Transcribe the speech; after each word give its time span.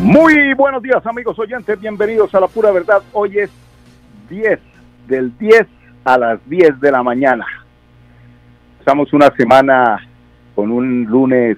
Muy 0.00 0.54
buenos 0.54 0.80
días 0.80 1.04
amigos 1.06 1.36
oyentes, 1.40 1.80
bienvenidos 1.80 2.32
a 2.32 2.38
la 2.38 2.46
pura 2.46 2.70
verdad. 2.70 3.02
Hoy 3.12 3.36
es 3.36 3.50
10, 4.30 4.60
del 5.08 5.36
10 5.36 5.66
a 6.04 6.16
las 6.16 6.48
10 6.48 6.80
de 6.80 6.92
la 6.92 7.02
mañana. 7.02 7.44
Estamos 8.78 9.12
una 9.12 9.34
semana 9.36 9.98
con 10.54 10.70
un 10.70 11.04
lunes 11.04 11.56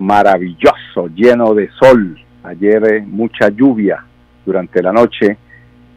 maravilloso, 0.00 1.06
lleno 1.14 1.54
de 1.54 1.70
sol. 1.78 2.20
Ayer 2.42 2.94
eh, 2.94 3.00
mucha 3.06 3.48
lluvia 3.48 4.04
durante 4.44 4.82
la 4.82 4.92
noche, 4.92 5.38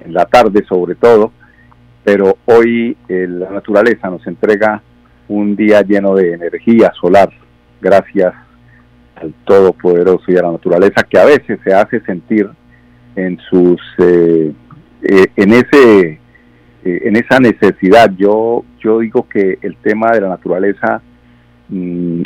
en 0.02 0.14
la 0.14 0.26
tarde 0.26 0.64
sobre 0.70 0.94
todo, 0.94 1.32
pero 2.04 2.38
hoy 2.46 2.96
eh, 3.10 3.26
la 3.28 3.50
naturaleza 3.50 4.08
nos 4.08 4.26
entrega 4.28 4.84
un 5.30 5.56
día 5.56 5.82
lleno 5.82 6.14
de 6.14 6.34
energía 6.34 6.92
solar, 7.02 7.32
gracias 7.82 8.36
al 9.16 9.34
Todopoderoso 9.46 10.32
y 10.32 10.38
a 10.38 10.44
la 10.44 10.52
naturaleza 10.52 11.04
que 11.04 11.20
a 11.20 11.26
veces 11.26 11.60
se 11.64 11.74
hace 11.74 12.00
sentir 12.02 12.50
en 13.16 13.40
sus 13.50 13.80
eh, 14.00 14.52
eh, 15.04 15.28
en 15.36 15.54
ese 15.54 16.20
eh, 16.84 17.02
en 17.04 17.16
esa 17.16 17.40
necesidad. 17.40 18.12
Yo 18.18 18.64
yo 18.80 19.00
digo 19.00 19.28
que 19.30 19.60
el 19.62 19.78
tema 19.78 20.12
de 20.12 20.22
la 20.22 20.30
naturaleza 20.30 21.02
mm, 21.70 22.22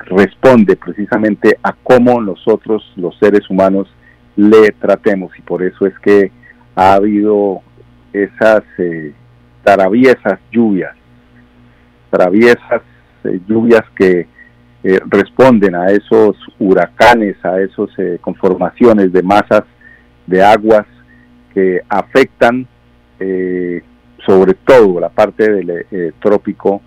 responde 0.00 0.76
precisamente 0.76 1.58
a 1.62 1.72
cómo 1.72 2.20
nosotros 2.20 2.92
los 2.96 3.16
seres 3.18 3.48
humanos 3.48 3.88
le 4.36 4.70
tratemos. 4.72 5.30
Y 5.38 5.42
por 5.42 5.62
eso 5.62 5.86
es 5.86 5.98
que 6.00 6.30
ha 6.74 6.94
habido 6.94 7.62
esas 8.12 8.62
traviesas 9.62 10.38
lluvias 10.50 10.94
traviesas 12.10 12.82
lluvias 13.48 13.82
que 13.96 14.26
eh, 14.88 15.00
responden 15.08 15.74
a 15.74 15.88
esos 15.88 16.36
huracanes, 16.60 17.44
a 17.44 17.60
esas 17.60 17.88
eh, 17.98 18.18
conformaciones 18.20 19.12
de 19.12 19.20
masas 19.20 19.64
de 20.28 20.44
aguas 20.44 20.86
que 21.52 21.80
afectan 21.88 22.68
eh, 23.18 23.82
sobre 24.24 24.54
todo 24.54 25.00
la 25.00 25.08
parte 25.08 25.50
del 25.50 26.14
trópico 26.20 26.82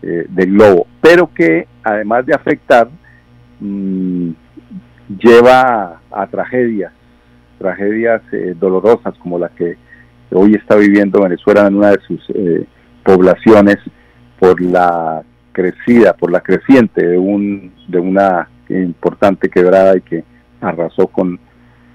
del 0.00 0.52
globo, 0.52 0.86
pero 1.02 1.30
que 1.32 1.68
además 1.84 2.24
de 2.24 2.34
afectar, 2.34 2.88
mm, 3.60 4.30
lleva 5.18 6.00
a, 6.10 6.26
tragedias, 6.28 6.92
tragedias 7.58 8.22
dolorosas 8.58 9.14
como 9.18 9.38
la 9.38 9.50
que 9.50 9.76
hoy 10.30 10.54
está 10.54 10.76
viviendo 10.76 11.22
Venezuela 11.22 11.66
en 11.66 11.76
una 11.76 11.90
de 11.90 12.00
sus 12.06 12.26
poblaciones 13.04 13.76
por 14.38 14.60
la 14.60 15.22
crecida, 15.52 16.14
por 16.14 16.32
la 16.32 16.40
creciente 16.40 17.06
de, 17.06 17.18
un, 17.18 17.72
de 17.88 17.98
una 17.98 18.48
importante 18.68 19.48
quebrada 19.48 19.96
y 19.96 20.00
que 20.00 20.24
arrasó 20.60 21.06
con 21.06 21.38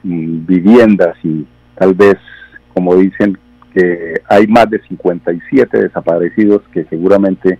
mm, 0.03 0.45
viviendas 0.45 1.17
y 1.23 1.45
tal 1.75 1.93
vez, 1.93 2.15
como 2.73 2.95
dicen, 2.95 3.37
que 3.73 4.21
hay 4.29 4.47
más 4.47 4.69
de 4.69 4.81
57 4.87 5.81
desaparecidos 5.81 6.61
que 6.71 6.85
seguramente 6.85 7.59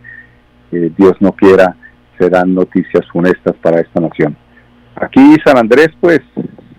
eh, 0.72 0.91
Dios 0.97 1.13
no 1.19 1.31
quiera 1.34 1.75
serán 2.18 2.53
noticias 2.53 3.06
funestas 3.12 3.56
para 3.62 3.80
esta 3.80 4.00
nación. 4.00 4.36
Aquí 4.96 5.36
San 5.46 5.57
Andrés, 5.57 5.90
pues 6.00 6.22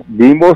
vimos, 0.09 0.55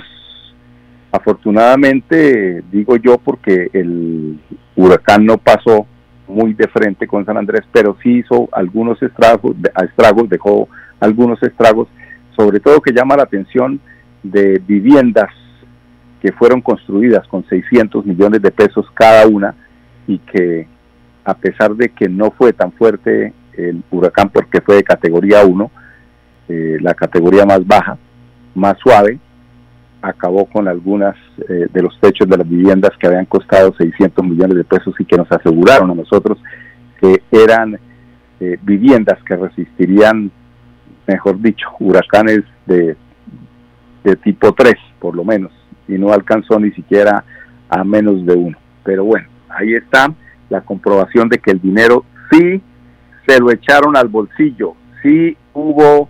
afortunadamente, 1.13 2.63
digo 2.73 2.97
yo, 2.97 3.19
porque 3.19 3.71
el 3.73 4.41
huracán 4.75 5.25
no 5.25 5.39
pasó 5.39 5.87
muy 6.29 6.55
de 6.55 6.69
frente 6.69 7.07
con 7.07 7.25
San 7.25 7.37
Andrés, 7.37 7.63
pero 7.73 7.97
sí 8.03 8.19
hizo 8.19 8.49
algunos 8.53 9.03
estragos, 9.03 9.57
estragos 9.83 10.29
dejó 10.29 10.69
algunos 11.01 11.43
estragos, 11.43 11.89
sobre 12.37 12.61
todo 12.61 12.81
que 12.81 12.93
llama 12.93 13.17
la 13.17 13.25
atención 13.25 13.81
de 14.23 14.61
viviendas 14.67 15.31
que 16.21 16.33
fueron 16.33 16.61
construidas 16.61 17.27
con 17.27 17.45
600 17.49 18.07
millones 18.07 18.41
de 18.41 18.53
pesos 18.53 18.87
cada 18.95 19.27
una 19.27 19.55
y 20.07 20.19
que 20.19 20.69
a 21.25 21.35
pesar 21.35 21.75
de 21.75 21.89
que 21.89 22.09
no 22.09 22.31
fue 22.31 22.53
tan 22.53 22.73
fuerte 22.73 23.33
el 23.55 23.83
huracán 23.91 24.31
porque 24.31 24.61
fue 24.61 24.77
de 24.77 24.85
categoría 24.85 25.45
1, 25.45 25.71
eh, 26.49 26.79
la 26.81 26.95
categoría 26.95 27.45
más 27.45 27.67
baja, 27.67 27.99
más 28.55 28.77
suave, 28.79 29.19
acabó 30.03 30.47
con 30.47 30.69
algunas 30.69 31.17
eh, 31.49 31.69
de 31.73 31.83
los 31.83 31.99
techos 32.01 32.29
de 32.29 32.37
las 32.37 32.49
viviendas 32.49 32.91
que 32.99 33.07
habían 33.07 33.27
costado 33.27 33.73
600 33.77 34.25
millones 34.25 34.57
de 34.57 34.65
pesos 34.65 34.95
y 34.99 35.05
que 35.05 35.17
nos 35.17 35.31
aseguraron 35.31 35.91
a 35.91 35.95
nosotros 35.95 36.39
que 37.01 37.23
eran 37.31 37.79
eh, 38.41 38.59
viviendas 38.63 39.23
que 39.25 39.37
resistirían, 39.37 40.31
mejor 41.07 41.41
dicho, 41.41 41.69
huracanes 41.79 42.43
de, 42.67 42.97
de 44.05 44.17
tipo 44.17 44.53
3 44.53 44.75
por 44.99 45.17
lo 45.17 45.25
menos, 45.25 45.51
y 45.89 45.95
no 45.95 46.13
alcanzó 46.13 46.61
ni 46.61 46.71
siquiera 46.71 47.25
a 47.69 47.83
menos 47.83 48.25
de 48.25 48.35
uno. 48.35 48.57
Pero 48.85 49.05
bueno, 49.05 49.27
ahí 49.49 49.75
está 49.75 50.15
la 50.49 50.61
comprobación 50.61 51.29
de 51.29 51.39
que 51.39 51.51
el 51.51 51.61
dinero 51.61 52.05
sí 52.31 52.63
se 53.27 53.41
lo 53.41 53.51
echaron 53.51 53.97
al 53.97 54.09
bolsillo, 54.09 54.75
sí 55.03 55.37
hubo 55.55 56.09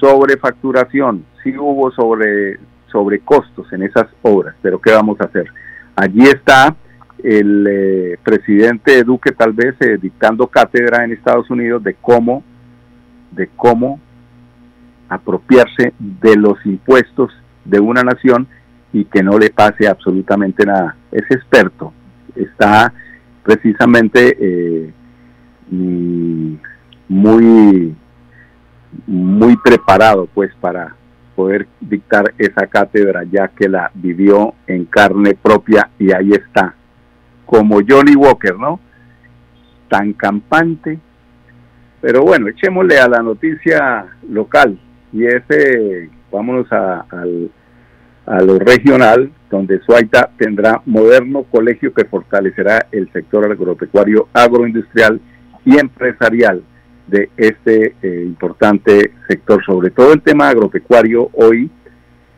sobrefacturación, 0.00 1.24
sí 1.44 1.56
hubo 1.56 1.92
sobre 1.92 2.58
sobre 2.92 3.20
costos 3.20 3.72
en 3.72 3.82
esas 3.82 4.06
obras, 4.22 4.54
pero 4.62 4.80
¿qué 4.80 4.92
vamos 4.92 5.20
a 5.20 5.24
hacer? 5.24 5.46
Allí 5.96 6.22
está 6.22 6.76
el 7.22 7.66
eh, 7.68 8.18
presidente 8.22 9.02
Duque 9.04 9.32
tal 9.32 9.52
vez 9.52 9.74
eh, 9.80 9.98
dictando 10.00 10.46
cátedra 10.46 11.04
en 11.04 11.12
Estados 11.12 11.48
Unidos 11.50 11.82
de 11.82 11.94
cómo, 11.94 12.44
de 13.30 13.48
cómo 13.56 14.00
apropiarse 15.08 15.92
de 15.98 16.36
los 16.36 16.64
impuestos 16.64 17.32
de 17.64 17.80
una 17.80 18.02
nación 18.02 18.46
y 18.92 19.04
que 19.04 19.22
no 19.22 19.38
le 19.38 19.50
pase 19.50 19.88
absolutamente 19.88 20.66
nada. 20.66 20.96
Es 21.10 21.24
experto, 21.30 21.92
está 22.34 22.92
precisamente 23.42 24.36
eh, 24.38 24.92
muy 27.08 27.94
muy 29.06 29.56
preparado 29.56 30.28
pues 30.34 30.52
para 30.60 30.94
poder 31.34 31.66
dictar 31.80 32.34
esa 32.38 32.66
cátedra 32.66 33.24
ya 33.30 33.48
que 33.48 33.68
la 33.68 33.90
vivió 33.94 34.54
en 34.66 34.84
carne 34.84 35.34
propia 35.34 35.90
y 35.98 36.12
ahí 36.12 36.32
está, 36.32 36.74
como 37.46 37.80
Johnny 37.86 38.14
Walker, 38.14 38.58
¿no? 38.58 38.80
Tan 39.88 40.12
campante. 40.12 40.98
Pero 42.00 42.22
bueno, 42.22 42.48
echémosle 42.48 42.98
a 42.98 43.08
la 43.08 43.22
noticia 43.22 44.06
local 44.28 44.78
y 45.12 45.24
ese, 45.26 46.10
vámonos 46.30 46.70
a, 46.72 47.06
a 48.26 48.40
lo 48.40 48.58
regional, 48.58 49.30
donde 49.50 49.80
Suaita 49.80 50.30
tendrá 50.36 50.80
moderno 50.86 51.44
colegio 51.44 51.92
que 51.92 52.04
fortalecerá 52.04 52.86
el 52.90 53.12
sector 53.12 53.50
agropecuario, 53.50 54.28
agroindustrial 54.32 55.20
y 55.64 55.78
empresarial 55.78 56.62
de 57.06 57.30
este 57.36 57.94
eh, 58.02 58.22
importante 58.24 59.12
sector, 59.28 59.64
sobre 59.64 59.90
todo 59.90 60.12
el 60.12 60.22
tema 60.22 60.48
agropecuario 60.48 61.30
hoy, 61.34 61.70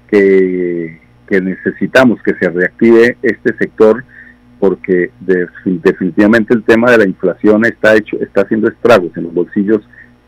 que, 0.09 1.01
necesitamos 1.31 2.23
que 2.23 2.35
se 2.35 2.49
reactive 2.49 3.17
este 3.23 3.57
sector 3.57 4.05
porque 4.61 5.11
definitivamente 5.21 6.55
el 6.55 6.63
tema 6.63 6.93
de 6.93 6.99
la 6.99 7.09
inflación 7.09 7.65
está 7.65 7.97
hecho 7.97 8.21
está 8.21 8.43
haciendo 8.43 8.69
estragos 8.69 9.11
en 9.17 9.25
los 9.25 9.35
bolsillos 9.35 9.81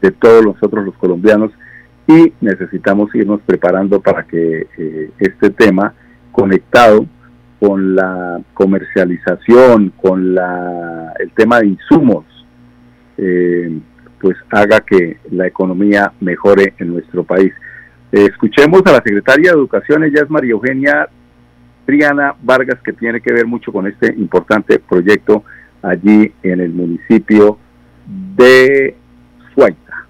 de 0.03 0.11
todos 0.11 0.45
nosotros 0.45 0.85
los 0.85 0.97
colombianos 0.97 1.53
y 2.09 2.33
necesitamos 2.41 3.15
irnos 3.15 3.41
preparando 3.47 4.01
para 4.01 4.25
que 4.25 4.67
eh, 4.77 5.11
este 5.21 5.51
tema 5.51 5.95
conectado 6.33 7.07
con 7.61 7.95
la 7.95 8.41
comercialización, 8.55 9.93
con 9.97 10.35
la, 10.35 11.15
el 11.19 11.31
tema 11.33 11.61
de 11.61 11.69
insumos, 11.69 12.25
eh, 13.17 13.79
pues 14.27 14.39
haga 14.51 14.81
que 14.81 15.19
la 15.31 15.47
economía 15.47 16.13
mejore 16.19 16.75
en 16.79 16.93
nuestro 16.93 17.23
país. 17.23 17.53
Escuchemos 18.11 18.83
a 18.87 18.91
la 18.91 18.97
secretaria 18.97 19.53
de 19.53 19.57
Educación, 19.57 20.03
ella 20.03 20.23
es 20.25 20.29
María 20.29 20.51
Eugenia 20.51 21.09
Triana 21.85 22.35
Vargas, 22.43 22.81
que 22.85 22.93
tiene 22.93 23.21
que 23.21 23.33
ver 23.33 23.47
mucho 23.47 23.71
con 23.71 23.87
este 23.87 24.13
importante 24.15 24.81
proyecto 24.81 25.45
allí 25.81 26.33
en 26.43 26.61
el 26.61 26.71
municipio 26.71 27.57
de 28.37 28.97
Suaita. 29.55 30.09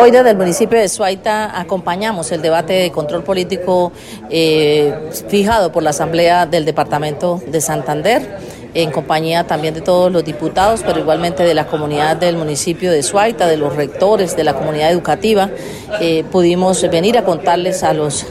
Hoy 0.00 0.10
desde 0.10 0.30
el 0.30 0.38
municipio 0.38 0.78
de 0.78 0.88
Suaita 0.88 1.60
acompañamos 1.60 2.32
el 2.32 2.40
debate 2.40 2.72
de 2.72 2.90
control 2.90 3.24
político 3.24 3.92
eh, 4.30 5.10
fijado 5.28 5.70
por 5.70 5.82
la 5.82 5.90
Asamblea 5.90 6.46
del 6.46 6.64
Departamento 6.64 7.42
de 7.46 7.60
Santander 7.60 8.22
en 8.74 8.90
compañía 8.90 9.44
también 9.44 9.74
de 9.74 9.80
todos 9.80 10.12
los 10.12 10.24
diputados, 10.24 10.82
pero 10.86 10.98
igualmente 10.98 11.42
de 11.42 11.54
la 11.54 11.66
comunidad 11.66 12.16
del 12.16 12.36
municipio 12.36 12.92
de 12.92 13.02
Suaita, 13.02 13.46
de 13.46 13.56
los 13.56 13.74
rectores, 13.74 14.36
de 14.36 14.44
la 14.44 14.54
comunidad 14.54 14.90
educativa. 14.90 15.50
Eh, 16.00 16.24
pudimos 16.30 16.82
venir 16.90 17.18
a 17.18 17.24
contarles 17.24 17.82
a 17.82 17.94
los 17.94 18.26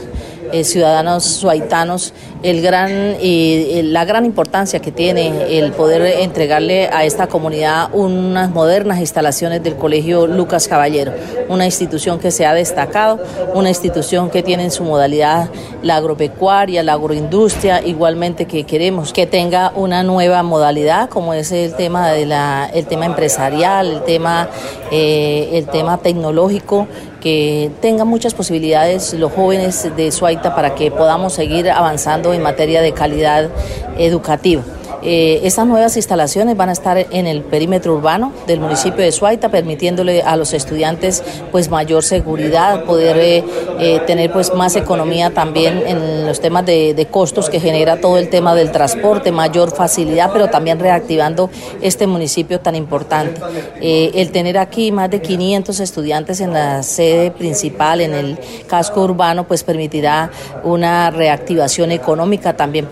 eh, 0.52 0.64
ciudadanos 0.64 1.24
suaitanos 1.24 2.14
el 2.42 2.62
gran 2.62 3.16
la 3.18 4.04
gran 4.04 4.24
importancia 4.24 4.80
que 4.80 4.92
tiene 4.92 5.58
el 5.58 5.72
poder 5.72 6.02
entregarle 6.20 6.88
a 6.88 7.04
esta 7.04 7.26
comunidad 7.26 7.88
unas 7.92 8.50
modernas 8.50 9.00
instalaciones 9.00 9.62
del 9.62 9.76
Colegio 9.76 10.26
Lucas 10.26 10.68
Caballero, 10.68 11.12
una 11.48 11.64
institución 11.64 12.18
que 12.18 12.30
se 12.30 12.46
ha 12.46 12.54
destacado, 12.54 13.20
una 13.54 13.68
institución 13.68 14.30
que 14.30 14.42
tiene 14.42 14.64
en 14.64 14.70
su 14.70 14.84
modalidad 14.84 15.50
la 15.82 15.96
agropecuaria, 15.96 16.82
la 16.82 16.94
agroindustria, 16.94 17.82
igualmente 17.84 18.46
que 18.46 18.64
queremos 18.64 19.12
que 19.12 19.26
tenga 19.26 19.72
una 19.74 20.02
nueva 20.02 20.42
modalidad 20.42 21.08
como 21.08 21.34
es 21.34 21.52
el 21.52 21.74
tema 21.74 22.10
de 22.10 22.26
la 22.26 22.70
el 22.72 22.86
tema 22.86 23.06
empresarial, 23.06 23.86
el 23.88 24.02
tema 24.04 24.48
eh, 24.90 25.50
el 25.54 25.66
tema 25.66 25.98
tecnológico 25.98 26.86
que 27.20 27.70
tenga 27.80 28.04
muchas 28.04 28.34
posibilidades 28.34 29.12
los 29.14 29.32
jóvenes 29.32 29.90
de 29.96 30.12
Suaita 30.12 30.54
para 30.54 30.74
que 30.74 30.90
podamos 30.90 31.32
seguir 31.32 31.70
avanzando 31.70 32.27
en 32.34 32.42
materia 32.42 32.82
de 32.82 32.92
calidad 32.92 33.50
educativa. 33.98 34.62
Eh, 35.02 35.40
estas 35.44 35.66
nuevas 35.66 35.96
instalaciones 35.96 36.56
van 36.56 36.70
a 36.70 36.72
estar 36.72 36.98
en 36.98 37.26
el 37.26 37.42
perímetro 37.42 37.94
urbano 37.94 38.32
del 38.46 38.60
municipio 38.60 39.04
de 39.04 39.12
Suaita, 39.12 39.48
permitiéndole 39.48 40.22
a 40.22 40.36
los 40.36 40.52
estudiantes 40.54 41.22
pues 41.52 41.70
mayor 41.70 42.02
seguridad, 42.02 42.84
poder 42.84 43.16
eh, 43.18 43.44
eh, 43.78 44.00
tener 44.06 44.32
pues 44.32 44.52
más 44.54 44.74
economía 44.74 45.30
también 45.30 45.84
en 45.86 46.26
los 46.26 46.40
temas 46.40 46.66
de, 46.66 46.94
de, 46.94 47.06
costos 47.06 47.48
que 47.48 47.60
genera 47.60 48.00
todo 48.00 48.18
el 48.18 48.28
tema 48.28 48.54
del 48.54 48.72
transporte, 48.72 49.30
mayor 49.30 49.70
facilidad, 49.70 50.30
pero 50.32 50.48
también 50.48 50.80
reactivando 50.80 51.48
este 51.80 52.06
municipio 52.06 52.60
tan 52.60 52.74
importante. 52.74 53.40
el 53.80 54.30
tener 54.32 54.58
aquí 54.58 54.90
más 54.90 55.10
de 55.10 55.22
500 55.22 55.80
estudiantes 55.80 56.40
en 56.40 56.52
la 56.52 56.82
sede 56.82 57.30
principal, 57.30 58.00
en 58.00 58.14
el 58.14 58.38
casco 58.66 59.02
urbano, 59.02 59.46
pues 59.46 59.62
permitirá 59.62 60.30
una 60.64 61.10
reactivación 61.10 61.92
económica, 61.92 62.56
también 62.56 62.88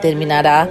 terminará 0.00 0.68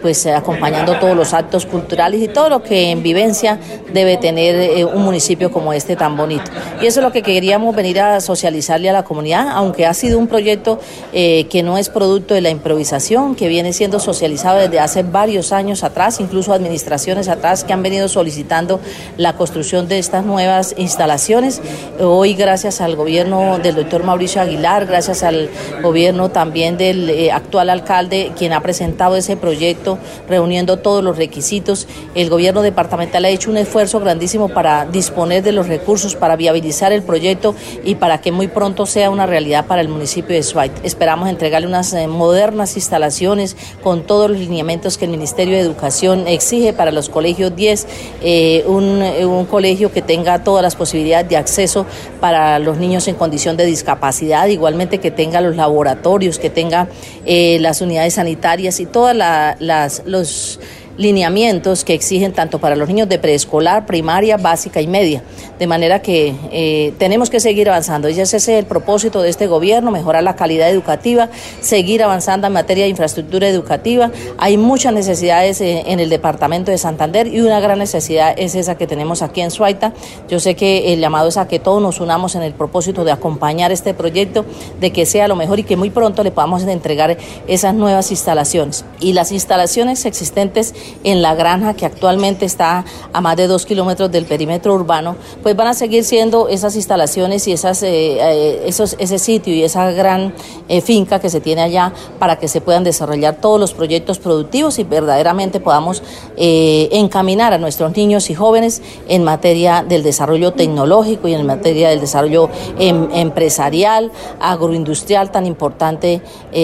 pues 0.00 0.21
pues, 0.22 0.36
acompañando 0.36 0.98
todos 0.98 1.16
los 1.16 1.34
actos 1.34 1.66
culturales 1.66 2.22
y 2.22 2.28
todo 2.28 2.48
lo 2.48 2.62
que 2.62 2.90
en 2.90 3.02
vivencia 3.02 3.58
debe 3.92 4.16
tener 4.16 4.54
eh, 4.54 4.84
un 4.84 5.02
municipio 5.02 5.50
como 5.50 5.72
este 5.72 5.96
tan 5.96 6.16
bonito. 6.16 6.44
Y 6.80 6.86
eso 6.86 7.00
es 7.00 7.04
lo 7.04 7.12
que 7.12 7.22
queríamos 7.22 7.74
venir 7.74 8.00
a 8.00 8.20
socializarle 8.20 8.90
a 8.90 8.92
la 8.92 9.04
comunidad, 9.04 9.48
aunque 9.50 9.86
ha 9.86 9.94
sido 9.94 10.18
un 10.18 10.28
proyecto 10.28 10.78
eh, 11.12 11.46
que 11.50 11.62
no 11.62 11.78
es 11.78 11.88
producto 11.88 12.34
de 12.34 12.40
la 12.40 12.50
improvisación, 12.50 13.34
que 13.34 13.48
viene 13.48 13.72
siendo 13.72 13.98
socializado 13.98 14.58
desde 14.58 14.80
hace 14.80 15.02
varios 15.02 15.52
años 15.52 15.82
atrás, 15.84 16.20
incluso 16.20 16.52
administraciones 16.52 17.28
atrás 17.28 17.64
que 17.64 17.72
han 17.72 17.82
venido 17.82 18.08
solicitando 18.08 18.80
la 19.16 19.34
construcción 19.34 19.88
de 19.88 19.98
estas 19.98 20.24
nuevas 20.24 20.74
instalaciones. 20.78 21.60
Hoy, 22.00 22.34
gracias 22.34 22.80
al 22.80 22.96
gobierno 22.96 23.58
del 23.58 23.74
doctor 23.74 24.04
Mauricio 24.04 24.40
Aguilar, 24.40 24.86
gracias 24.86 25.22
al 25.22 25.50
gobierno 25.82 26.30
también 26.30 26.76
del 26.76 27.10
eh, 27.10 27.32
actual 27.32 27.70
alcalde, 27.70 28.32
quien 28.36 28.52
ha 28.52 28.60
presentado 28.60 29.16
ese 29.16 29.36
proyecto 29.36 29.98
reuniendo 30.28 30.78
todos 30.78 31.02
los 31.02 31.16
requisitos. 31.16 31.86
El 32.14 32.30
gobierno 32.30 32.62
departamental 32.62 33.24
ha 33.24 33.28
hecho 33.28 33.50
un 33.50 33.56
esfuerzo 33.56 34.00
grandísimo 34.00 34.48
para 34.48 34.86
disponer 34.86 35.42
de 35.42 35.52
los 35.52 35.68
recursos, 35.68 36.16
para 36.16 36.36
viabilizar 36.36 36.92
el 36.92 37.02
proyecto 37.02 37.54
y 37.84 37.96
para 37.96 38.20
que 38.20 38.32
muy 38.32 38.48
pronto 38.48 38.86
sea 38.86 39.10
una 39.10 39.26
realidad 39.26 39.66
para 39.66 39.80
el 39.80 39.88
municipio 39.88 40.34
de 40.34 40.42
Suárez. 40.42 40.72
Esperamos 40.82 41.28
entregarle 41.28 41.66
unas 41.66 41.92
eh, 41.92 42.06
modernas 42.06 42.76
instalaciones 42.76 43.56
con 43.82 44.02
todos 44.06 44.30
los 44.30 44.38
lineamientos 44.38 44.98
que 44.98 45.04
el 45.04 45.10
Ministerio 45.10 45.54
de 45.54 45.60
Educación 45.60 46.26
exige 46.26 46.72
para 46.72 46.92
los 46.92 47.08
colegios 47.08 47.54
10, 47.54 47.86
eh, 48.22 48.64
eh, 48.66 49.24
un 49.26 49.46
colegio 49.46 49.92
que 49.92 50.02
tenga 50.02 50.44
todas 50.44 50.62
las 50.62 50.76
posibilidades 50.76 51.28
de 51.28 51.36
acceso 51.36 51.86
para 52.20 52.58
los 52.58 52.78
niños 52.78 53.08
en 53.08 53.14
condición 53.14 53.56
de 53.56 53.64
discapacidad, 53.64 54.46
igualmente 54.48 54.98
que 54.98 55.10
tenga 55.10 55.40
los 55.40 55.56
laboratorios, 55.56 56.38
que 56.38 56.50
tenga 56.50 56.88
las 57.24 57.80
unidades 57.80 58.14
sanitarias 58.14 58.80
y 58.80 58.86
todas 58.86 59.16
las 59.16 60.01
los 60.04 60.58
lineamientos 60.96 61.84
que 61.84 61.94
exigen 61.94 62.32
tanto 62.32 62.58
para 62.58 62.76
los 62.76 62.88
niños 62.88 63.08
de 63.08 63.18
preescolar, 63.18 63.86
primaria, 63.86 64.36
básica 64.36 64.80
y 64.80 64.86
media. 64.86 65.22
De 65.58 65.66
manera 65.66 66.02
que 66.02 66.34
eh, 66.50 66.92
tenemos 66.98 67.30
que 67.30 67.40
seguir 67.40 67.68
avanzando. 67.68 68.08
Y 68.08 68.18
ese 68.18 68.36
es 68.36 68.48
el 68.48 68.66
propósito 68.66 69.22
de 69.22 69.30
este 69.30 69.46
gobierno, 69.46 69.90
mejorar 69.90 70.22
la 70.22 70.36
calidad 70.36 70.68
educativa, 70.68 71.28
seguir 71.60 72.02
avanzando 72.02 72.46
en 72.46 72.52
materia 72.52 72.84
de 72.84 72.90
infraestructura 72.90 73.48
educativa. 73.48 74.10
Hay 74.38 74.56
muchas 74.56 74.92
necesidades 74.92 75.60
eh, 75.60 75.84
en 75.86 76.00
el 76.00 76.10
departamento 76.10 76.70
de 76.70 76.78
Santander 76.78 77.26
y 77.26 77.40
una 77.40 77.60
gran 77.60 77.78
necesidad 77.78 78.34
es 78.36 78.54
esa 78.54 78.76
que 78.76 78.86
tenemos 78.86 79.22
aquí 79.22 79.40
en 79.40 79.50
Suaita. 79.50 79.92
Yo 80.28 80.40
sé 80.40 80.54
que 80.54 80.92
el 80.92 81.00
llamado 81.00 81.28
es 81.28 81.36
a 81.36 81.48
que 81.48 81.58
todos 81.58 81.80
nos 81.80 82.00
unamos 82.00 82.34
en 82.34 82.42
el 82.42 82.54
propósito 82.54 83.04
de 83.04 83.12
acompañar 83.12 83.72
este 83.72 83.94
proyecto, 83.94 84.44
de 84.80 84.92
que 84.92 85.06
sea 85.06 85.28
lo 85.28 85.36
mejor 85.36 85.58
y 85.58 85.64
que 85.64 85.76
muy 85.76 85.90
pronto 85.90 86.22
le 86.22 86.30
podamos 86.30 86.62
entregar 86.64 87.16
esas 87.46 87.74
nuevas 87.74 88.10
instalaciones. 88.10 88.84
Y 89.00 89.12
las 89.12 89.32
instalaciones 89.32 90.04
existentes 90.06 90.74
en 91.04 91.22
la 91.22 91.34
granja 91.34 91.74
que 91.74 91.86
actualmente 91.86 92.44
está 92.44 92.84
a 93.12 93.20
más 93.20 93.36
de 93.36 93.46
dos 93.46 93.66
kilómetros 93.66 94.10
del 94.10 94.24
perímetro 94.24 94.74
urbano, 94.74 95.16
pues 95.42 95.56
van 95.56 95.68
a 95.68 95.74
seguir 95.74 96.04
siendo 96.04 96.48
esas 96.48 96.76
instalaciones 96.76 97.46
y 97.48 97.52
esas, 97.52 97.82
eh, 97.82 98.18
eh, 98.20 98.70
ese 98.98 99.18
sitio 99.18 99.54
y 99.54 99.62
esa 99.62 99.90
gran 99.92 100.34
eh, 100.68 100.80
finca 100.80 101.20
que 101.20 101.30
se 101.30 101.40
tiene 101.40 101.62
allá 101.62 101.92
para 102.18 102.38
que 102.38 102.48
se 102.48 102.60
puedan 102.60 102.84
desarrollar 102.84 103.36
todos 103.36 103.60
los 103.60 103.74
proyectos 103.74 104.18
productivos 104.18 104.78
y 104.78 104.84
verdaderamente 104.84 105.60
podamos 105.60 106.02
encaminar 106.36 107.52
a 107.52 107.58
nuestros 107.58 107.96
niños 107.96 108.30
y 108.30 108.34
jóvenes 108.34 108.82
en 109.08 109.24
materia 109.24 109.84
del 109.86 110.02
desarrollo 110.02 110.52
tecnológico 110.52 111.28
y 111.28 111.34
en 111.34 111.46
materia 111.46 111.90
del 111.90 112.00
desarrollo 112.00 112.48
em, 112.78 113.08
empresarial, 113.12 114.10
agroindustrial 114.40 115.30
tan 115.30 115.46
importante 115.46 116.22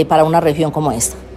para 0.08 0.24
una 0.24 0.40
región 0.40 0.70
como 0.70 0.90
esta. 0.92 1.27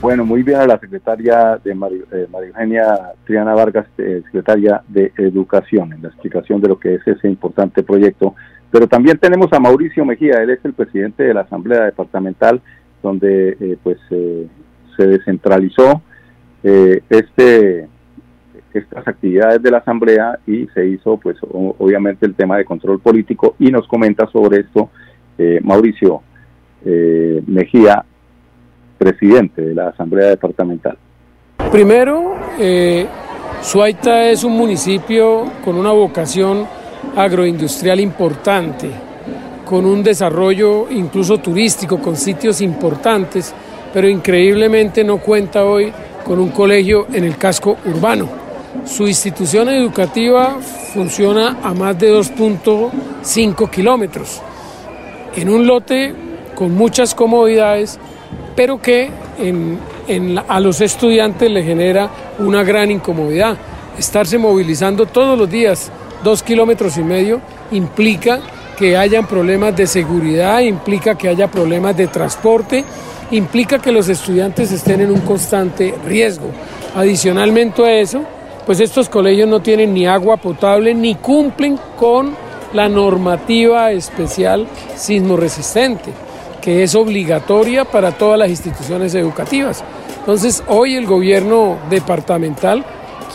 Bueno, 0.00 0.26
muy 0.26 0.42
bien 0.42 0.58
a 0.58 0.66
la 0.66 0.78
secretaria 0.78 1.58
de 1.64 1.74
María, 1.74 2.02
eh, 2.12 2.26
Eugenia 2.30 3.12
Triana 3.24 3.54
Vargas, 3.54 3.86
eh, 3.96 4.20
secretaria 4.26 4.82
de 4.88 5.10
Educación, 5.16 5.94
en 5.94 6.02
la 6.02 6.08
explicación 6.08 6.60
de 6.60 6.68
lo 6.68 6.78
que 6.78 6.96
es 6.96 7.08
ese 7.08 7.26
importante 7.26 7.82
proyecto. 7.82 8.34
Pero 8.70 8.86
también 8.86 9.16
tenemos 9.16 9.50
a 9.52 9.58
Mauricio 9.58 10.04
Mejía, 10.04 10.42
él 10.42 10.50
es 10.50 10.62
el 10.64 10.74
presidente 10.74 11.22
de 11.22 11.32
la 11.32 11.42
Asamblea 11.42 11.84
Departamental, 11.84 12.60
donde 13.02 13.56
eh, 13.58 13.78
pues 13.82 13.98
se 14.08 15.06
descentralizó 15.06 16.02
este 16.62 17.86
estas 18.74 19.06
actividades 19.06 19.62
de 19.62 19.70
la 19.70 19.78
Asamblea 19.78 20.38
y 20.46 20.66
se 20.74 20.86
hizo 20.86 21.16
pues 21.16 21.36
obviamente 21.40 22.26
el 22.26 22.34
tema 22.34 22.56
de 22.56 22.64
control 22.64 22.98
político 22.98 23.54
y 23.58 23.70
nos 23.70 23.86
comenta 23.86 24.26
sobre 24.26 24.60
esto 24.60 24.90
Mauricio 25.62 26.22
Mejía 26.84 28.04
presidente 28.98 29.62
de 29.62 29.74
la 29.74 29.88
Asamblea 29.88 30.28
Departamental. 30.28 30.96
Primero, 31.70 32.34
eh, 32.58 33.06
Suaita 33.62 34.28
es 34.28 34.44
un 34.44 34.52
municipio 34.56 35.44
con 35.64 35.76
una 35.76 35.92
vocación 35.92 36.66
agroindustrial 37.16 37.98
importante, 38.00 38.90
con 39.64 39.84
un 39.84 40.02
desarrollo 40.02 40.86
incluso 40.90 41.38
turístico, 41.38 41.98
con 41.98 42.16
sitios 42.16 42.60
importantes, 42.60 43.54
pero 43.92 44.08
increíblemente 44.08 45.02
no 45.02 45.18
cuenta 45.18 45.64
hoy 45.64 45.92
con 46.24 46.38
un 46.38 46.50
colegio 46.50 47.06
en 47.12 47.24
el 47.24 47.36
casco 47.36 47.76
urbano. 47.86 48.28
Su 48.84 49.06
institución 49.06 49.68
educativa 49.68 50.58
funciona 50.94 51.58
a 51.62 51.72
más 51.74 51.98
de 51.98 52.12
2.5 52.12 53.70
kilómetros, 53.70 54.42
en 55.34 55.48
un 55.48 55.66
lote 55.66 56.14
con 56.54 56.74
muchas 56.74 57.14
comodidades 57.14 57.98
pero 58.56 58.80
que 58.80 59.10
a 60.48 60.60
los 60.60 60.80
estudiantes 60.80 61.50
le 61.50 61.62
genera 61.62 62.10
una 62.38 62.64
gran 62.64 62.90
incomodidad. 62.90 63.56
Estarse 63.98 64.38
movilizando 64.38 65.06
todos 65.06 65.38
los 65.38 65.48
días 65.48 65.92
dos 66.24 66.42
kilómetros 66.42 66.96
y 66.96 67.02
medio 67.02 67.40
implica 67.70 68.40
que 68.78 68.96
hayan 68.96 69.26
problemas 69.26 69.76
de 69.76 69.86
seguridad, 69.86 70.60
implica 70.60 71.16
que 71.16 71.28
haya 71.28 71.48
problemas 71.48 71.96
de 71.96 72.08
transporte, 72.08 72.84
implica 73.30 73.78
que 73.78 73.92
los 73.92 74.08
estudiantes 74.08 74.72
estén 74.72 75.02
en 75.02 75.10
un 75.10 75.20
constante 75.20 75.94
riesgo. 76.06 76.48
Adicionalmente 76.94 77.82
a 77.84 78.00
eso, 78.00 78.22
pues 78.64 78.80
estos 78.80 79.08
colegios 79.08 79.48
no 79.48 79.60
tienen 79.60 79.94
ni 79.94 80.06
agua 80.06 80.38
potable 80.38 80.94
ni 80.94 81.14
cumplen 81.14 81.78
con 81.96 82.34
la 82.72 82.88
normativa 82.88 83.92
especial 83.92 84.66
sismo 84.96 85.36
resistente 85.36 86.25
que 86.66 86.82
es 86.82 86.96
obligatoria 86.96 87.84
para 87.84 88.10
todas 88.10 88.36
las 88.36 88.50
instituciones 88.50 89.14
educativas. 89.14 89.84
Entonces, 90.18 90.64
hoy 90.66 90.96
el 90.96 91.06
gobierno 91.06 91.78
departamental 91.88 92.84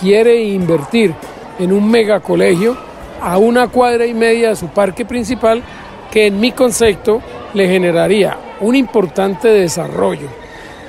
quiere 0.01 0.43
invertir 0.43 1.15
en 1.57 1.71
un 1.71 1.89
megacolegio 1.89 2.75
a 3.21 3.37
una 3.37 3.69
cuadra 3.69 4.05
y 4.05 4.13
media 4.13 4.49
de 4.49 4.57
su 4.57 4.67
parque 4.67 5.05
principal, 5.05 5.63
que 6.11 6.25
en 6.27 6.41
mi 6.41 6.51
concepto 6.51 7.21
le 7.53 7.69
generaría 7.69 8.37
un 8.59 8.75
importante 8.75 9.47
desarrollo, 9.47 10.27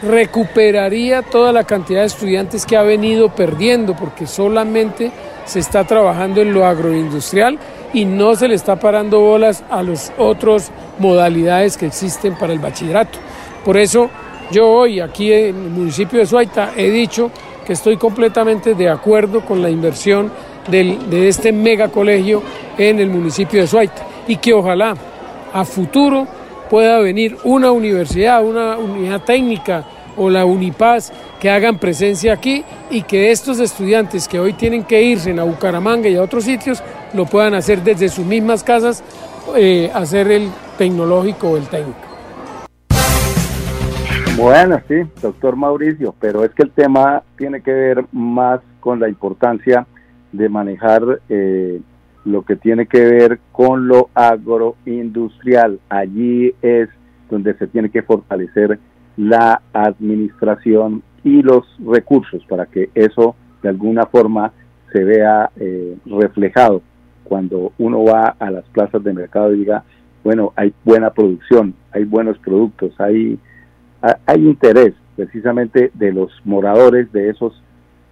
recuperaría 0.03 1.23
toda 1.23 1.53
la 1.53 1.63
cantidad 1.63 2.01
de 2.01 2.07
estudiantes 2.07 2.67
que 2.67 2.77
ha 2.77 2.83
venido 2.83 3.29
perdiendo, 3.29 3.95
porque 3.95 4.27
solamente 4.27 5.13
se 5.45 5.61
está 5.61 5.85
trabajando 5.85 6.43
en 6.43 6.53
lo 6.53 6.67
agroindustrial 6.67 7.57
y 7.93 8.05
no 8.05 8.35
se 8.35 8.49
le 8.49 8.55
está 8.55 8.77
parando 8.77 9.21
bolas 9.21 9.65
a 9.71 9.83
las 9.83 10.13
otras 10.19 10.71
modalidades 10.99 11.77
que 11.77 11.87
existen 11.87 12.37
para 12.37 12.53
el 12.53 12.59
bachillerato. 12.59 13.19
Por 13.65 13.77
eso 13.77 14.11
yo 14.51 14.69
hoy 14.69 15.01
aquí 15.01 15.33
en 15.33 15.57
el 15.57 15.71
municipio 15.71 16.19
de 16.19 16.27
Suaita 16.27 16.73
he 16.77 16.91
dicho 16.91 17.31
que 17.67 17.75
estoy 17.75 17.97
completamente 17.97 18.75
de 18.75 18.89
acuerdo 18.89 19.45
con 19.45 19.63
la 19.63 19.71
inversión 19.71 20.33
de 20.69 21.29
este 21.29 21.53
mega 21.53 21.89
colegio 21.89 22.43
en 22.79 22.99
el 23.01 23.09
municipio 23.09 23.61
de 23.61 23.67
Suaita 23.67 24.07
y 24.27 24.37
que 24.37 24.53
ojalá 24.53 24.95
a 25.53 25.65
futuro 25.65 26.27
pueda 26.71 26.99
venir 27.01 27.37
una 27.45 27.71
universidad, 27.71 28.45
una 28.45 28.79
unidad 28.79 29.23
técnica 29.23 29.85
o 30.17 30.31
la 30.31 30.45
Unipaz 30.45 31.13
que 31.41 31.51
hagan 31.51 31.79
presencia 31.79 32.33
aquí 32.33 32.65
y 32.91 33.03
que 33.03 33.31
estos 33.31 33.59
estudiantes 33.61 34.29
que 34.29 34.39
hoy 34.39 34.53
tienen 34.53 34.85
que 34.85 35.03
irse 35.03 35.39
a 35.39 35.43
Bucaramanga 35.43 36.09
y 36.09 36.17
a 36.17 36.23
otros 36.23 36.45
sitios 36.45 36.83
lo 37.14 37.26
puedan 37.26 37.54
hacer 37.54 37.83
desde 37.83 38.09
sus 38.09 38.25
mismas 38.25 38.64
casas, 38.64 39.02
eh, 39.57 39.90
hacer 39.95 40.31
el 40.31 40.49
tecnológico 40.78 41.50
o 41.50 41.57
el 41.57 41.66
técnico. 41.69 41.99
Bueno, 44.37 44.81
sí, 44.88 45.02
doctor 45.21 45.57
Mauricio, 45.57 46.14
pero 46.19 46.45
es 46.45 46.50
que 46.52 46.62
el 46.62 46.71
tema 46.71 47.23
tiene 47.37 47.61
que 47.61 47.73
ver 47.73 48.04
más 48.12 48.61
con 48.81 48.99
la 48.99 49.09
importancia 49.09 49.87
de 50.33 50.49
manejar 50.49 51.21
eh, 51.28 51.81
lo 52.25 52.42
que 52.42 52.57
tiene 52.57 52.87
que 52.87 53.04
ver 53.04 53.40
con 53.52 53.88
lo 53.88 54.09
agroindustrial. 54.14 55.81
Allí 55.90 56.54
es 56.62 56.88
donde 57.28 57.54
se 57.54 57.66
tiene 57.66 57.90
que 57.90 58.02
fortalecer 58.02 58.78
la 59.16 59.61
administración 59.73 61.02
y 61.23 61.42
los 61.42 61.64
recursos 61.87 62.42
para 62.49 62.66
que 62.66 62.90
eso 62.95 63.37
de 63.62 63.69
alguna 63.69 64.07
forma 64.07 64.52
se 64.92 65.04
vea 65.04 65.50
eh, 65.57 65.97
reflejado 66.07 66.83
cuando 67.25 67.73
uno 67.79 68.05
va 68.05 68.37
a 68.38 68.50
las 68.50 68.64
plazas 68.67 69.02
de 69.02 69.12
mercado 69.12 69.52
y 69.52 69.61
diga, 69.61 69.85
bueno, 70.25 70.52
hay 70.57 70.73
buena 70.85 71.11
producción, 71.11 71.75
hay 71.93 72.05
buenos 72.05 72.38
productos, 72.38 72.93
hay, 73.00 73.38
hay 74.26 74.47
interés 74.47 74.95
precisamente 75.17 75.91
de 75.95 76.12
los 76.12 76.31
moradores 76.45 77.12
de 77.12 77.31
esos 77.31 77.62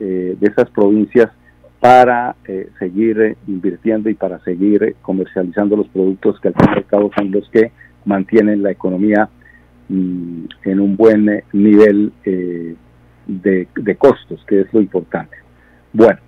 eh, 0.01 0.37
de 0.41 0.47
esas 0.47 0.71
provincias 0.71 1.31
para 1.79 2.37
eh, 2.47 2.69
seguir 2.79 3.37
invirtiendo 3.47 4.09
y 4.09 4.15
para 4.15 4.39
seguir 4.41 4.97
comercializando 5.03 5.77
los 5.77 5.89
productos 5.89 6.41
que 6.41 6.49
al 6.49 6.55
fin 6.55 6.69
y 6.75 6.79
al 6.79 6.87
cabo 6.87 7.11
son 7.17 7.31
los 7.31 7.49
que 7.51 7.73
mantienen 8.05 8.63
la 8.63 8.71
economía 8.71 9.29
Mm, 9.91 10.45
en 10.63 10.79
un 10.79 10.97
buen 10.97 11.29
eh, 11.29 11.45
nivel 11.53 12.13
eh, 12.25 12.77
de, 13.27 13.97
costos, 13.99 14.41
que 14.47 14.61
es 14.61 14.73
lo 14.73 14.81
importante. 14.81 15.37
Bueno, 15.93 16.21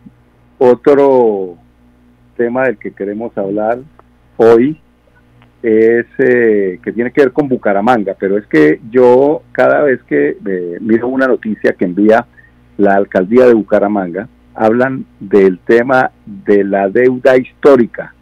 otro 0.59 1.59
tema 2.43 2.65
del 2.65 2.77
que 2.77 2.91
queremos 2.91 3.37
hablar 3.39 3.79
hoy 4.37 4.77
es 5.63 6.07
eh, 6.19 6.81
que 6.83 6.93
tiene 6.93 7.13
que 7.13 7.21
ver 7.21 7.33
con 7.33 7.49
Bucaramanga, 7.49 8.17
pero 8.19 8.37
es 8.37 8.45
que 8.47 8.81
yo 8.91 9.43
cada 9.53 9.83
vez 9.83 10.03
que 10.09 10.37
miro 10.81 11.07
una 11.07 11.29
noticia 11.29 11.75
que 11.75 11.85
envía 11.85 12.27
la 12.79 12.97
alcaldía 12.97 13.47
de 13.47 13.55
Bucaramanga, 13.55 14.29
hablan 14.55 15.07
del 15.21 15.61
tema 15.61 16.11
de 16.27 16.65
la 16.65 16.89
deuda 16.89 17.37
histórica. 17.37 18.13